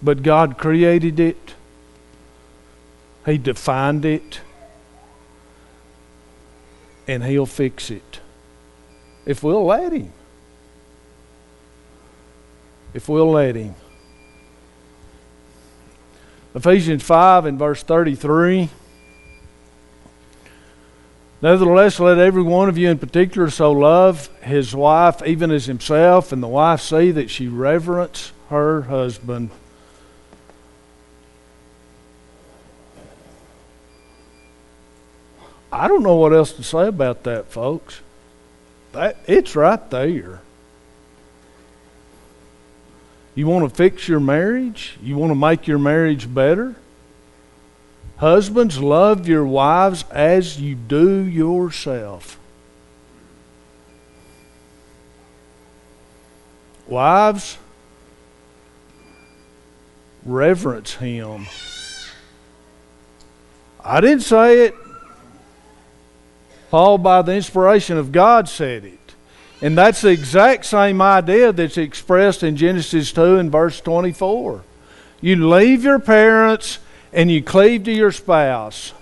But 0.02 0.22
God 0.22 0.58
created 0.58 1.20
it. 1.20 1.54
He 3.26 3.38
defined 3.38 4.04
it. 4.04 4.40
And 7.06 7.22
He'll 7.22 7.46
fix 7.46 7.90
it 7.90 8.20
if 9.26 9.42
we'll 9.42 9.64
let 9.64 9.92
Him. 9.92 10.12
If 12.92 13.08
we'll 13.08 13.30
let 13.30 13.56
Him. 13.56 13.74
Ephesians 16.54 17.02
5 17.02 17.46
and 17.46 17.58
verse 17.58 17.82
33. 17.82 18.70
Nevertheless, 21.42 22.00
let 22.00 22.16
every 22.18 22.42
one 22.42 22.68
of 22.68 22.78
you 22.78 22.88
in 22.88 22.98
particular 22.98 23.50
so 23.50 23.72
love 23.72 24.30
his 24.40 24.74
wife 24.74 25.20
even 25.26 25.50
as 25.50 25.66
himself, 25.66 26.32
and 26.32 26.42
the 26.42 26.48
wife 26.48 26.80
see 26.80 27.10
that 27.10 27.28
she 27.28 27.48
reverence 27.48 28.32
her 28.48 28.82
husband. 28.82 29.50
I 35.74 35.88
don't 35.88 36.04
know 36.04 36.14
what 36.14 36.32
else 36.32 36.52
to 36.52 36.62
say 36.62 36.86
about 36.86 37.24
that, 37.24 37.50
folks. 37.50 38.00
That 38.92 39.16
it's 39.26 39.56
right 39.56 39.90
there. 39.90 40.40
You 43.34 43.48
want 43.48 43.68
to 43.68 43.74
fix 43.74 44.06
your 44.06 44.20
marriage? 44.20 44.96
You 45.02 45.16
want 45.16 45.32
to 45.32 45.34
make 45.34 45.66
your 45.66 45.80
marriage 45.80 46.32
better? 46.32 46.76
Husbands, 48.18 48.78
love 48.78 49.26
your 49.26 49.44
wives 49.44 50.04
as 50.12 50.60
you 50.60 50.76
do 50.76 51.24
yourself. 51.24 52.38
Wives, 56.86 57.58
reverence 60.24 60.94
him. 60.94 61.46
I 63.84 64.00
didn't 64.00 64.22
say 64.22 64.66
it. 64.66 64.76
Paul, 66.74 66.98
by 66.98 67.22
the 67.22 67.34
inspiration 67.34 67.98
of 67.98 68.10
God, 68.10 68.48
said 68.48 68.84
it. 68.84 69.14
And 69.62 69.78
that's 69.78 70.00
the 70.00 70.08
exact 70.08 70.64
same 70.64 71.00
idea 71.00 71.52
that's 71.52 71.78
expressed 71.78 72.42
in 72.42 72.56
Genesis 72.56 73.12
2 73.12 73.36
and 73.36 73.52
verse 73.52 73.80
24. 73.80 74.64
You 75.20 75.48
leave 75.48 75.84
your 75.84 76.00
parents 76.00 76.80
and 77.12 77.30
you 77.30 77.44
cleave 77.44 77.84
to 77.84 77.92
your 77.92 78.10
spouse, 78.10 78.92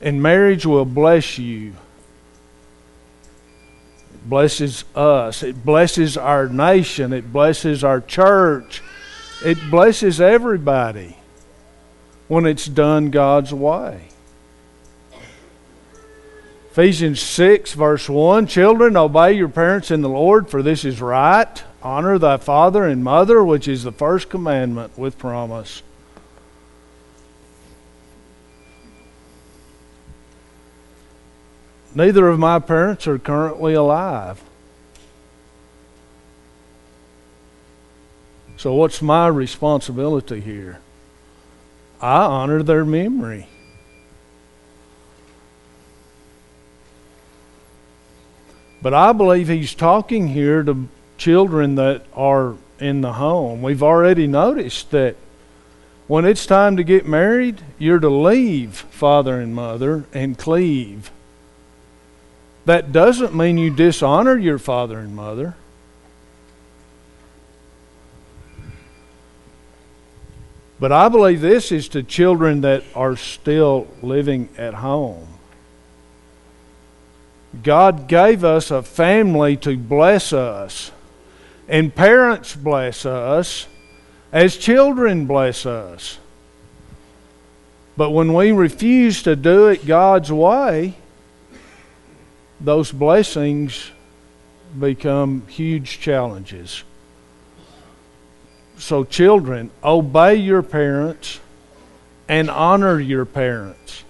and 0.00 0.22
marriage 0.22 0.64
will 0.64 0.86
bless 0.86 1.36
you. 1.36 1.74
It 4.14 4.24
blesses 4.30 4.86
us, 4.96 5.42
it 5.42 5.62
blesses 5.66 6.16
our 6.16 6.48
nation, 6.48 7.12
it 7.12 7.30
blesses 7.30 7.84
our 7.84 8.00
church, 8.00 8.80
it 9.44 9.58
blesses 9.70 10.18
everybody 10.18 11.18
when 12.28 12.46
it's 12.46 12.64
done 12.64 13.10
God's 13.10 13.52
way. 13.52 14.08
Ephesians 16.72 17.20
6, 17.20 17.74
verse 17.74 18.08
1 18.08 18.46
Children, 18.46 18.96
obey 18.96 19.34
your 19.34 19.50
parents 19.50 19.90
in 19.90 20.00
the 20.00 20.08
Lord, 20.08 20.48
for 20.48 20.62
this 20.62 20.86
is 20.86 21.02
right. 21.02 21.62
Honor 21.82 22.18
thy 22.18 22.38
father 22.38 22.84
and 22.84 23.04
mother, 23.04 23.44
which 23.44 23.68
is 23.68 23.82
the 23.82 23.92
first 23.92 24.30
commandment 24.30 24.96
with 24.96 25.18
promise. 25.18 25.82
Neither 31.94 32.26
of 32.28 32.38
my 32.38 32.58
parents 32.58 33.06
are 33.06 33.18
currently 33.18 33.74
alive. 33.74 34.42
So, 38.56 38.72
what's 38.72 39.02
my 39.02 39.26
responsibility 39.26 40.40
here? 40.40 40.80
I 42.00 42.22
honor 42.22 42.62
their 42.62 42.86
memory. 42.86 43.48
But 48.82 48.94
I 48.94 49.12
believe 49.12 49.48
he's 49.48 49.74
talking 49.74 50.28
here 50.28 50.64
to 50.64 50.88
children 51.16 51.76
that 51.76 52.04
are 52.14 52.56
in 52.80 53.00
the 53.00 53.12
home. 53.12 53.62
We've 53.62 53.82
already 53.82 54.26
noticed 54.26 54.90
that 54.90 55.14
when 56.08 56.24
it's 56.24 56.46
time 56.46 56.76
to 56.76 56.84
get 56.84 57.06
married, 57.06 57.62
you're 57.78 58.00
to 58.00 58.10
leave 58.10 58.74
father 58.74 59.40
and 59.40 59.54
mother 59.54 60.04
and 60.12 60.36
cleave. 60.36 61.12
That 62.64 62.92
doesn't 62.92 63.34
mean 63.34 63.56
you 63.56 63.70
dishonor 63.70 64.36
your 64.36 64.58
father 64.58 64.98
and 64.98 65.14
mother. 65.14 65.54
But 70.80 70.90
I 70.90 71.08
believe 71.08 71.40
this 71.40 71.70
is 71.70 71.88
to 71.90 72.02
children 72.02 72.62
that 72.62 72.82
are 72.96 73.16
still 73.16 73.86
living 74.02 74.48
at 74.58 74.74
home. 74.74 75.31
God 77.62 78.08
gave 78.08 78.44
us 78.44 78.70
a 78.70 78.82
family 78.82 79.56
to 79.58 79.76
bless 79.76 80.32
us, 80.32 80.90
and 81.68 81.94
parents 81.94 82.56
bless 82.56 83.04
us 83.04 83.66
as 84.32 84.56
children 84.56 85.26
bless 85.26 85.66
us. 85.66 86.18
But 87.96 88.10
when 88.10 88.32
we 88.32 88.52
refuse 88.52 89.22
to 89.24 89.36
do 89.36 89.68
it 89.68 89.84
God's 89.84 90.32
way, 90.32 90.94
those 92.58 92.90
blessings 92.90 93.90
become 94.78 95.46
huge 95.48 96.00
challenges. 96.00 96.84
So, 98.78 99.04
children, 99.04 99.70
obey 99.84 100.36
your 100.36 100.62
parents 100.62 101.40
and 102.28 102.48
honor 102.48 102.98
your 102.98 103.24
parents. 103.24 104.01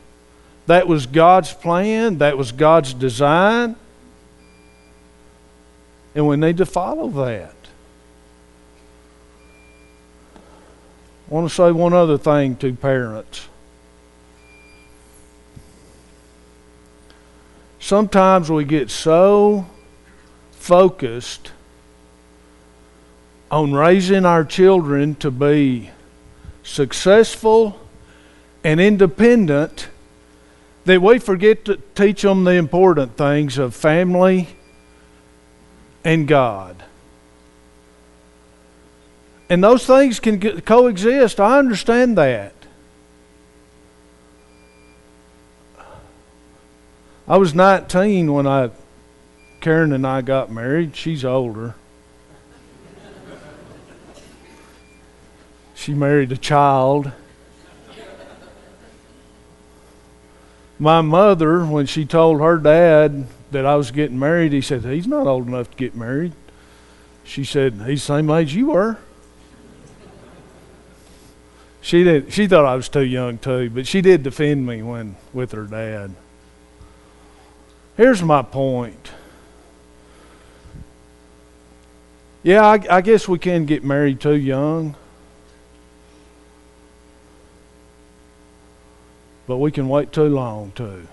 That 0.72 0.88
was 0.88 1.04
God's 1.04 1.52
plan, 1.52 2.16
that 2.16 2.38
was 2.38 2.50
God's 2.50 2.94
design. 2.94 3.76
And 6.14 6.26
we 6.26 6.38
need 6.38 6.56
to 6.56 6.64
follow 6.64 7.10
that. 7.26 7.54
I 10.34 10.38
want 11.28 11.46
to 11.46 11.54
say 11.54 11.70
one 11.72 11.92
other 11.92 12.16
thing 12.16 12.56
to 12.56 12.72
parents. 12.72 13.48
Sometimes 17.78 18.50
we 18.50 18.64
get 18.64 18.88
so 18.88 19.66
focused 20.52 21.52
on 23.50 23.74
raising 23.74 24.24
our 24.24 24.42
children 24.42 25.16
to 25.16 25.30
be 25.30 25.90
successful 26.62 27.78
and 28.64 28.80
independent 28.80 29.88
that 30.84 31.00
we 31.00 31.18
forget 31.18 31.64
to 31.66 31.76
teach 31.94 32.22
them 32.22 32.44
the 32.44 32.52
important 32.52 33.16
things 33.16 33.58
of 33.58 33.74
family 33.74 34.48
and 36.04 36.26
God. 36.26 36.82
And 39.48 39.62
those 39.62 39.86
things 39.86 40.18
can 40.18 40.40
coexist. 40.62 41.38
I 41.38 41.58
understand 41.58 42.16
that. 42.18 42.54
I 47.28 47.36
was 47.36 47.54
19 47.54 48.32
when 48.32 48.46
I 48.46 48.70
Karen 49.60 49.92
and 49.92 50.04
I 50.04 50.22
got 50.22 50.50
married. 50.50 50.96
She's 50.96 51.24
older. 51.24 51.76
she 55.74 55.94
married 55.94 56.32
a 56.32 56.36
child. 56.36 57.12
My 60.82 61.00
mother, 61.00 61.64
when 61.64 61.86
she 61.86 62.04
told 62.04 62.40
her 62.40 62.58
dad 62.58 63.28
that 63.52 63.64
I 63.64 63.76
was 63.76 63.92
getting 63.92 64.18
married, 64.18 64.52
he 64.52 64.60
said, 64.60 64.84
He's 64.84 65.06
not 65.06 65.28
old 65.28 65.46
enough 65.46 65.70
to 65.70 65.76
get 65.76 65.94
married. 65.94 66.32
She 67.22 67.44
said, 67.44 67.74
He's 67.86 68.00
the 68.00 68.16
same 68.16 68.28
age 68.30 68.52
you 68.52 68.66
were. 68.66 68.98
She 71.80 72.02
did 72.02 72.32
she 72.32 72.48
thought 72.48 72.64
I 72.64 72.74
was 72.74 72.88
too 72.88 73.04
young 73.04 73.38
too, 73.38 73.70
but 73.70 73.86
she 73.86 74.00
did 74.00 74.24
defend 74.24 74.66
me 74.66 74.82
when 74.82 75.14
with 75.32 75.52
her 75.52 75.66
dad. 75.66 76.16
Here's 77.96 78.22
my 78.22 78.42
point. 78.42 79.12
Yeah, 82.42 82.66
I, 82.66 82.80
I 82.90 83.00
guess 83.02 83.28
we 83.28 83.38
can 83.38 83.66
get 83.66 83.84
married 83.84 84.20
too 84.20 84.34
young. 84.34 84.96
But 89.52 89.58
we 89.58 89.70
can 89.70 89.90
wait 89.90 90.12
too 90.12 90.28
long, 90.28 90.72
too. 90.74 91.06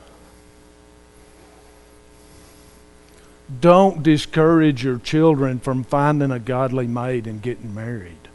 Don't 3.59 4.01
discourage 4.01 4.81
your 4.81 4.97
children 4.97 5.59
from 5.59 5.83
finding 5.83 6.31
a 6.31 6.39
godly 6.39 6.87
mate 6.87 7.27
and 7.27 7.41
getting 7.41 7.75
married. 7.75 8.29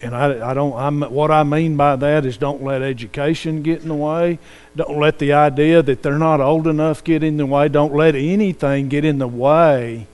And 0.00 0.14
I, 0.14 0.50
I 0.50 0.54
don't. 0.54 0.72
I'm, 0.76 1.00
what 1.00 1.32
I 1.32 1.42
mean 1.42 1.76
by 1.76 1.96
that 1.96 2.24
is, 2.24 2.36
don't 2.36 2.62
let 2.62 2.80
education 2.80 3.62
get 3.62 3.82
in 3.82 3.88
the 3.88 3.94
way. 3.96 4.38
Don't 4.76 5.00
let 5.00 5.18
the 5.18 5.32
idea 5.32 5.82
that 5.82 6.04
they're 6.04 6.16
not 6.16 6.40
old 6.40 6.68
enough 6.68 7.02
get 7.02 7.24
in 7.24 7.38
the 7.38 7.46
way. 7.46 7.66
Don't 7.68 7.92
let 7.92 8.14
anything 8.14 8.88
get 8.88 9.04
in 9.04 9.18
the 9.18 9.26
way 9.26 10.06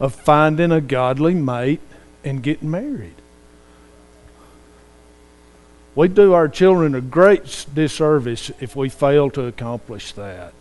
of 0.00 0.14
finding 0.14 0.72
a 0.72 0.80
godly 0.80 1.34
mate 1.34 1.82
and 2.24 2.42
getting 2.42 2.70
married. 2.70 3.16
We 5.94 6.08
do 6.08 6.32
our 6.32 6.48
children 6.48 6.94
a 6.94 7.00
great 7.00 7.66
disservice 7.72 8.50
if 8.60 8.74
we 8.74 8.88
fail 8.88 9.30
to 9.30 9.46
accomplish 9.46 10.12
that. 10.12 10.52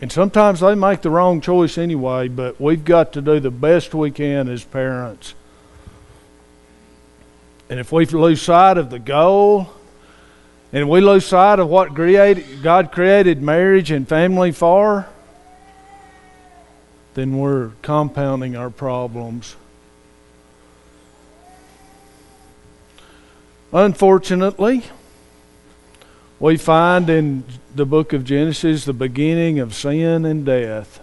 And 0.00 0.10
sometimes 0.10 0.60
they 0.60 0.74
make 0.74 1.02
the 1.02 1.10
wrong 1.10 1.42
choice 1.42 1.76
anyway, 1.76 2.28
but 2.28 2.58
we've 2.58 2.84
got 2.84 3.12
to 3.12 3.20
do 3.20 3.38
the 3.38 3.50
best 3.50 3.94
we 3.94 4.10
can 4.10 4.48
as 4.48 4.64
parents. 4.64 5.34
And 7.68 7.78
if 7.78 7.92
we 7.92 8.06
lose 8.06 8.40
sight 8.40 8.78
of 8.78 8.88
the 8.88 8.98
goal, 8.98 9.68
and 10.72 10.88
we 10.88 11.00
lose 11.00 11.26
sight 11.26 11.58
of 11.58 11.68
what 11.68 11.94
created, 11.94 12.62
God 12.62 12.92
created 12.92 13.42
marriage 13.42 13.90
and 13.90 14.08
family 14.08 14.52
for, 14.52 15.06
then 17.14 17.36
we're 17.36 17.72
compounding 17.82 18.56
our 18.56 18.70
problems. 18.70 19.56
Unfortunately, 23.72 24.82
we 26.40 26.56
find 26.56 27.08
in 27.08 27.44
the 27.74 27.86
book 27.86 28.12
of 28.12 28.24
Genesis 28.24 28.84
the 28.84 28.92
beginning 28.92 29.60
of 29.60 29.74
sin 29.74 30.24
and 30.24 30.44
death. 30.44 31.00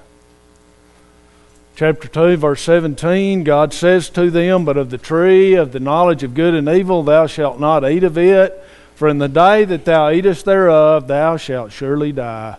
Chapter 1.77 2.07
2, 2.07 2.37
verse 2.37 2.61
17 2.63 3.43
God 3.43 3.71
says 3.73 4.09
to 4.09 4.29
them, 4.31 4.65
But 4.65 4.77
of 4.77 4.89
the 4.89 4.97
tree 4.97 5.53
of 5.53 5.71
the 5.71 5.79
knowledge 5.79 6.23
of 6.23 6.33
good 6.33 6.55
and 6.55 6.67
evil 6.67 7.03
thou 7.03 7.27
shalt 7.27 7.59
not 7.59 7.89
eat 7.89 8.03
of 8.03 8.17
it, 8.17 8.61
for 8.95 9.07
in 9.07 9.19
the 9.19 9.29
day 9.29 9.63
that 9.63 9.85
thou 9.85 10.09
eatest 10.09 10.43
thereof 10.43 11.07
thou 11.07 11.37
shalt 11.37 11.71
surely 11.71 12.11
die. 12.11 12.57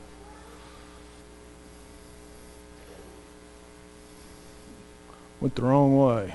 Went 5.40 5.54
the 5.56 5.62
wrong 5.62 5.98
way. 5.98 6.34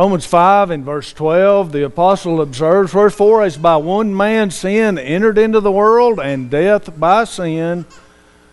Romans 0.00 0.24
5 0.24 0.70
and 0.70 0.82
verse 0.82 1.12
12, 1.12 1.72
the 1.72 1.84
apostle 1.84 2.40
observes, 2.40 2.94
Wherefore, 2.94 3.42
as 3.42 3.58
by 3.58 3.76
one 3.76 4.16
man 4.16 4.50
sin 4.50 4.96
entered 4.96 5.36
into 5.36 5.60
the 5.60 5.70
world, 5.70 6.18
and 6.18 6.48
death 6.48 6.98
by 6.98 7.24
sin, 7.24 7.84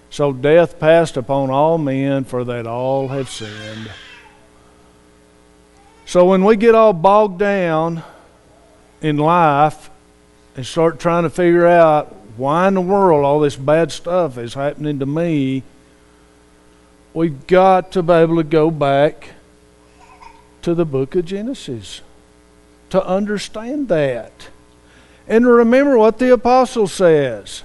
so 0.10 0.34
death 0.34 0.78
passed 0.78 1.16
upon 1.16 1.50
all 1.50 1.78
men, 1.78 2.26
for 2.26 2.44
that 2.44 2.68
all 2.68 3.08
have 3.08 3.30
sinned. 3.30 3.90
So 6.06 6.26
when 6.26 6.44
we 6.44 6.58
get 6.58 6.76
all 6.76 6.92
bogged 6.92 7.40
down 7.40 8.04
in 9.00 9.16
life 9.16 9.90
and 10.58 10.66
start 10.66 11.00
trying 11.00 11.24
to 11.24 11.30
figure 11.30 11.66
out 11.66 12.14
why 12.36 12.68
in 12.68 12.74
the 12.74 12.82
world 12.82 13.24
all 13.24 13.40
this 13.40 13.56
bad 13.56 13.94
stuff 13.94 14.38
is 14.38 14.54
happening 14.54 15.00
to 15.00 15.06
me, 15.06 15.64
we've 17.14 17.48
got 17.48 17.94
to 17.94 18.04
be 18.04 18.12
able 18.12 18.36
to 18.36 18.44
go 18.44 18.70
back 18.70 19.30
to 20.68 20.76
the 20.76 20.84
book 20.84 21.16
of 21.16 21.24
Genesis 21.24 22.02
to 22.90 23.02
understand 23.06 23.88
that. 23.88 24.50
And 25.26 25.48
remember 25.48 25.98
what 25.98 26.20
the 26.20 26.34
apostle 26.34 26.90
says 26.90 27.64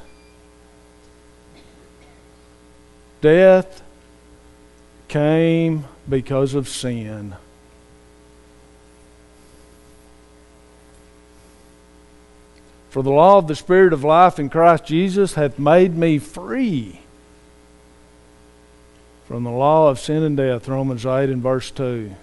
death 3.20 3.82
came 5.09 5.84
because 6.09 6.55
of 6.55 6.68
sin. 6.68 7.34
For 12.90 13.03
the 13.03 13.11
law 13.11 13.38
of 13.38 13.48
the 13.48 13.57
Spirit 13.57 13.92
of 13.92 14.05
life 14.05 14.38
in 14.38 14.48
Christ 14.48 14.84
Jesus 14.84 15.34
hath 15.34 15.59
made 15.59 15.96
me 15.96 16.20
free 16.20 17.00
from 19.26 19.42
the 19.42 19.50
law 19.50 19.90
of 19.90 19.98
sin 19.98 20.22
and 20.22 20.36
death. 20.36 20.68
Romans 20.68 21.05
8 21.05 21.30
and 21.30 21.42
verse 21.42 21.72
2. 21.72 22.14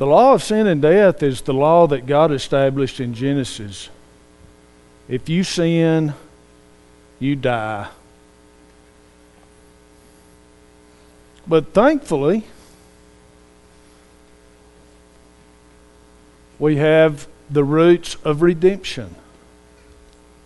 The 0.00 0.06
law 0.06 0.32
of 0.32 0.42
sin 0.42 0.66
and 0.66 0.80
death 0.80 1.22
is 1.22 1.42
the 1.42 1.52
law 1.52 1.86
that 1.88 2.06
God 2.06 2.32
established 2.32 3.00
in 3.00 3.12
Genesis. 3.12 3.90
If 5.10 5.28
you 5.28 5.44
sin, 5.44 6.14
you 7.18 7.36
die. 7.36 7.86
But 11.46 11.74
thankfully, 11.74 12.46
we 16.58 16.76
have 16.76 17.28
the 17.50 17.62
roots 17.62 18.16
of 18.24 18.40
redemption, 18.40 19.16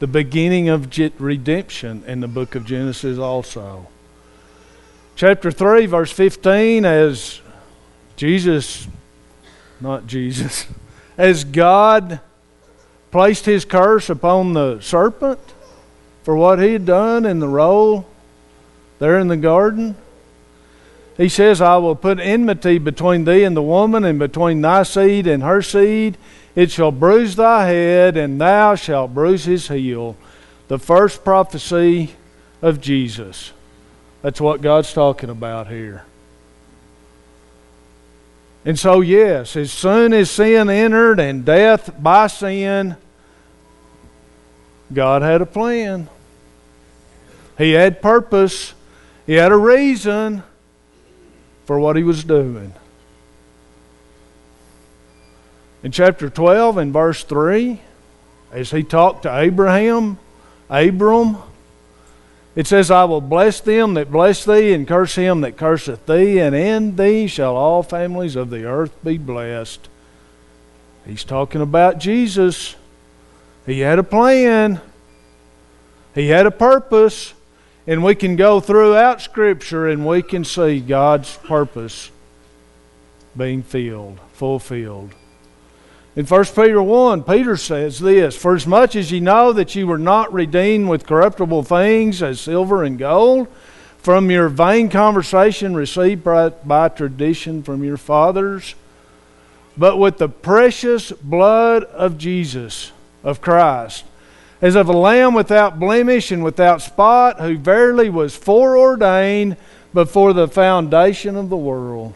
the 0.00 0.08
beginning 0.08 0.68
of 0.68 0.98
redemption 1.20 2.02
in 2.08 2.18
the 2.18 2.26
book 2.26 2.56
of 2.56 2.66
Genesis 2.66 3.18
also. 3.18 3.86
Chapter 5.14 5.52
3, 5.52 5.86
verse 5.86 6.10
15, 6.10 6.84
as 6.84 7.40
Jesus 8.16 8.88
not 9.84 10.06
Jesus, 10.06 10.66
as 11.18 11.44
God 11.44 12.18
placed 13.10 13.44
his 13.44 13.64
curse 13.64 14.10
upon 14.10 14.54
the 14.54 14.80
serpent 14.80 15.38
for 16.24 16.34
what 16.34 16.58
he 16.58 16.72
had 16.72 16.86
done 16.86 17.26
in 17.26 17.38
the 17.38 17.48
role 17.48 18.06
there 18.98 19.18
in 19.18 19.28
the 19.28 19.36
garden. 19.36 19.94
He 21.18 21.28
says, 21.28 21.60
I 21.60 21.76
will 21.76 21.94
put 21.94 22.18
enmity 22.18 22.78
between 22.78 23.24
thee 23.24 23.44
and 23.44 23.54
the 23.54 23.62
woman, 23.62 24.04
and 24.04 24.18
between 24.18 24.62
thy 24.62 24.84
seed 24.84 25.26
and 25.26 25.42
her 25.42 25.60
seed. 25.60 26.16
It 26.56 26.70
shall 26.70 26.90
bruise 26.90 27.36
thy 27.36 27.66
head, 27.66 28.16
and 28.16 28.40
thou 28.40 28.74
shalt 28.74 29.12
bruise 29.12 29.44
his 29.44 29.68
heel. 29.68 30.16
The 30.68 30.78
first 30.78 31.22
prophecy 31.24 32.14
of 32.62 32.80
Jesus. 32.80 33.52
That's 34.22 34.40
what 34.40 34.62
God's 34.62 34.92
talking 34.94 35.28
about 35.28 35.68
here. 35.68 36.04
And 38.64 38.78
so, 38.78 39.02
yes, 39.02 39.56
as 39.56 39.70
soon 39.70 40.14
as 40.14 40.30
sin 40.30 40.70
entered 40.70 41.20
and 41.20 41.44
death 41.44 41.90
by 42.02 42.28
sin, 42.28 42.96
God 44.92 45.22
had 45.22 45.42
a 45.42 45.46
plan. 45.46 46.08
He 47.58 47.72
had 47.72 48.00
purpose. 48.00 48.74
He 49.26 49.34
had 49.34 49.52
a 49.52 49.56
reason 49.56 50.42
for 51.66 51.78
what 51.78 51.96
he 51.96 52.02
was 52.02 52.24
doing. 52.24 52.74
In 55.82 55.92
chapter 55.92 56.30
12 56.30 56.78
and 56.78 56.92
verse 56.92 57.22
3, 57.24 57.80
as 58.50 58.70
he 58.70 58.82
talked 58.82 59.24
to 59.24 59.38
Abraham, 59.38 60.18
Abram, 60.70 61.36
it 62.56 62.66
says, 62.66 62.90
I 62.90 63.04
will 63.04 63.20
bless 63.20 63.60
them 63.60 63.94
that 63.94 64.12
bless 64.12 64.44
thee, 64.44 64.72
and 64.72 64.86
curse 64.86 65.16
him 65.16 65.40
that 65.40 65.56
curseth 65.56 66.06
thee, 66.06 66.38
and 66.38 66.54
in 66.54 66.96
thee 66.96 67.26
shall 67.26 67.56
all 67.56 67.82
families 67.82 68.36
of 68.36 68.50
the 68.50 68.64
earth 68.64 68.92
be 69.02 69.18
blessed. 69.18 69.88
He's 71.04 71.24
talking 71.24 71.60
about 71.60 71.98
Jesus. 71.98 72.76
He 73.66 73.80
had 73.80 73.98
a 73.98 74.04
plan, 74.04 74.80
he 76.14 76.28
had 76.28 76.46
a 76.46 76.50
purpose, 76.50 77.34
and 77.86 78.04
we 78.04 78.14
can 78.14 78.36
go 78.36 78.60
throughout 78.60 79.20
Scripture 79.20 79.88
and 79.88 80.06
we 80.06 80.22
can 80.22 80.44
see 80.44 80.80
God's 80.80 81.36
purpose 81.38 82.10
being 83.36 83.62
filled, 83.62 84.20
fulfilled. 84.32 85.14
In 86.16 86.26
1 86.26 86.44
Peter 86.44 86.80
1, 86.80 87.24
Peter 87.24 87.56
says 87.56 87.98
this 87.98 88.36
For 88.36 88.54
as 88.54 88.68
much 88.68 88.94
as 88.94 89.10
ye 89.10 89.18
know 89.18 89.52
that 89.52 89.74
ye 89.74 89.82
were 89.82 89.98
not 89.98 90.32
redeemed 90.32 90.88
with 90.88 91.06
corruptible 91.06 91.64
things 91.64 92.22
as 92.22 92.40
silver 92.40 92.84
and 92.84 92.96
gold, 92.96 93.48
from 93.98 94.30
your 94.30 94.48
vain 94.48 94.88
conversation 94.88 95.74
received 95.74 96.22
by, 96.22 96.50
by 96.50 96.88
tradition 96.88 97.64
from 97.64 97.82
your 97.82 97.96
fathers, 97.96 98.76
but 99.76 99.96
with 99.96 100.18
the 100.18 100.28
precious 100.28 101.10
blood 101.10 101.82
of 101.84 102.16
Jesus, 102.16 102.92
of 103.24 103.40
Christ, 103.40 104.04
as 104.62 104.76
of 104.76 104.88
a 104.88 104.96
lamb 104.96 105.34
without 105.34 105.80
blemish 105.80 106.30
and 106.30 106.44
without 106.44 106.80
spot, 106.80 107.40
who 107.40 107.58
verily 107.58 108.08
was 108.08 108.36
foreordained 108.36 109.56
before 109.92 110.32
the 110.32 110.46
foundation 110.46 111.34
of 111.34 111.48
the 111.48 111.56
world 111.56 112.14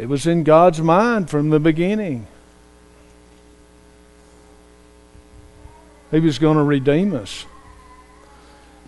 it 0.00 0.08
was 0.08 0.26
in 0.26 0.44
God's 0.44 0.80
mind 0.80 1.28
from 1.28 1.50
the 1.50 1.60
beginning. 1.60 2.26
He 6.10 6.20
was 6.20 6.38
going 6.38 6.56
to 6.56 6.62
redeem 6.62 7.14
us. 7.14 7.44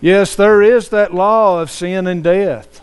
Yes, 0.01 0.35
there 0.35 0.63
is 0.63 0.89
that 0.89 1.13
law 1.13 1.61
of 1.61 1.69
sin 1.69 2.07
and 2.07 2.23
death. 2.23 2.81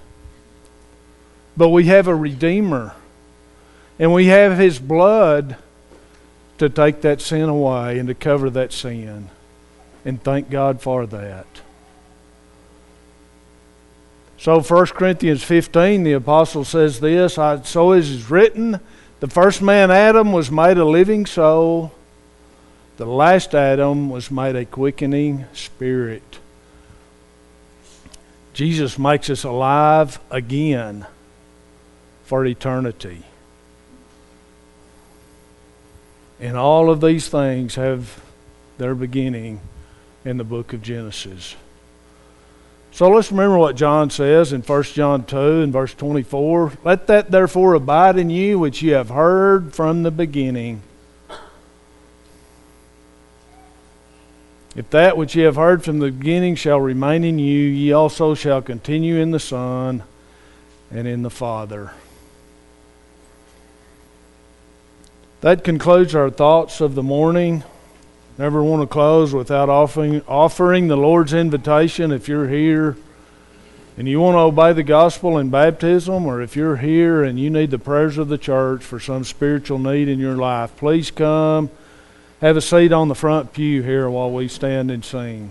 But 1.57 1.71
we 1.71 1.87
have 1.87 2.07
a 2.07 2.15
Redeemer. 2.15 2.95
And 3.99 4.15
we 4.15 4.27
have 4.27 4.57
His 4.57 4.79
blood 4.79 5.57
to 6.59 6.69
take 6.69 7.01
that 7.01 7.21
sin 7.21 7.49
away 7.49 7.99
and 7.99 8.07
to 8.07 8.15
cover 8.15 8.49
that 8.51 8.73
sin. 8.73 9.29
And 10.05 10.23
thank 10.23 10.51
God 10.51 10.81
for 10.81 11.05
that. 11.07 11.47
So 14.41 14.63
1 14.63 14.87
Corinthians 14.87 15.43
15, 15.43 16.03
the 16.03 16.15
apostle 16.15 16.65
says 16.65 16.99
this 16.99 17.35
So 17.35 17.93
as 17.93 18.09
is 18.09 18.31
written, 18.31 18.81
the 19.21 19.29
first 19.29 19.61
man, 19.61 19.91
Adam, 19.91 20.33
was 20.33 20.51
made 20.51 20.79
a 20.79 20.85
living 20.87 21.27
soul. 21.27 21.93
The 22.97 23.05
last 23.05 23.55
Adam 23.55 24.09
was 24.09 24.31
made 24.31 24.57
a 24.57 24.65
quickening 24.65 25.45
spirit. 25.53 26.39
Jesus 28.55 28.99
makes 28.99 29.29
us 29.29 29.45
alive 29.45 30.19
again 30.31 31.07
for 32.25 32.47
eternity. 32.47 33.25
And 36.41 36.57
all 36.57 36.89
of 36.89 37.03
these 37.03 37.29
things 37.29 37.75
have 37.75 38.23
their 38.79 38.95
beginning 38.95 39.61
in 40.25 40.39
the 40.39 40.45
book 40.45 40.73
of 40.73 40.81
Genesis. 40.81 41.57
So 42.93 43.09
let's 43.09 43.31
remember 43.31 43.57
what 43.57 43.77
John 43.77 44.11
says 44.11 44.53
in 44.53 44.63
1 44.63 44.83
John 44.83 45.25
2 45.25 45.63
and 45.63 45.73
verse 45.73 45.95
24. 45.95 46.73
Let 46.85 47.07
that 47.07 47.31
therefore 47.31 47.75
abide 47.75 48.19
in 48.19 48.31
you 48.31 48.59
which 48.59 48.83
you 48.83 48.95
have 48.95 49.11
heard 49.11 49.75
from 49.75 50.03
the 50.03 50.11
beginning. 50.11 50.83
If 54.77 54.91
that 54.91 55.17
which 55.17 55.35
ye 55.35 55.43
have 55.43 55.57
heard 55.57 55.85
from 55.85 55.99
the 55.99 56.13
beginning 56.13 56.55
shall 56.55 56.81
remain 56.81 57.25
in 57.25 57.39
you, 57.39 57.69
ye 57.69 57.93
also 57.93 58.35
shall 58.35 58.63
continue 58.63 59.17
in 59.17 59.31
the 59.31 59.41
Son 59.41 60.05
and 60.91 61.09
in 61.09 61.23
the 61.23 61.31
Father. 61.31 61.93
That 65.41 65.65
concludes 65.65 66.15
our 66.15 66.31
thoughts 66.31 66.81
of 66.81 66.95
the 66.95 67.03
morning. 67.03 67.65
Never 68.41 68.65
want 68.65 68.81
to 68.81 68.87
close 68.87 69.35
without 69.35 69.69
offering, 69.69 70.23
offering 70.27 70.89
the 70.89 70.97
Lord's 70.97 71.35
invitation 71.35 72.11
if 72.11 72.27
you're 72.27 72.49
here 72.49 72.97
and 73.99 74.09
you 74.09 74.19
want 74.19 74.35
to 74.37 74.39
obey 74.39 74.73
the 74.73 74.83
gospel 74.83 75.37
in 75.37 75.51
baptism, 75.51 76.25
or 76.25 76.41
if 76.41 76.57
you're 76.57 76.77
here 76.77 77.23
and 77.23 77.39
you 77.39 77.51
need 77.51 77.71
the 77.71 77.79
prayers 77.79 78.17
of 78.17 78.29
the 78.29 78.39
church 78.39 78.83
for 78.83 78.99
some 78.99 79.25
spiritual 79.25 79.79
need 79.79 80.09
in 80.09 80.19
your 80.19 80.37
life, 80.37 80.75
please 80.79 81.11
come 81.11 81.69
have 82.41 82.57
a 82.57 82.63
seat 82.63 82.93
on 82.93 83.09
the 83.09 83.15
front 83.15 83.53
pew 83.53 83.83
here 83.83 84.09
while 84.09 84.31
we 84.31 84.49
stand 84.49 84.91
and 84.91 85.05
sing. 85.05 85.51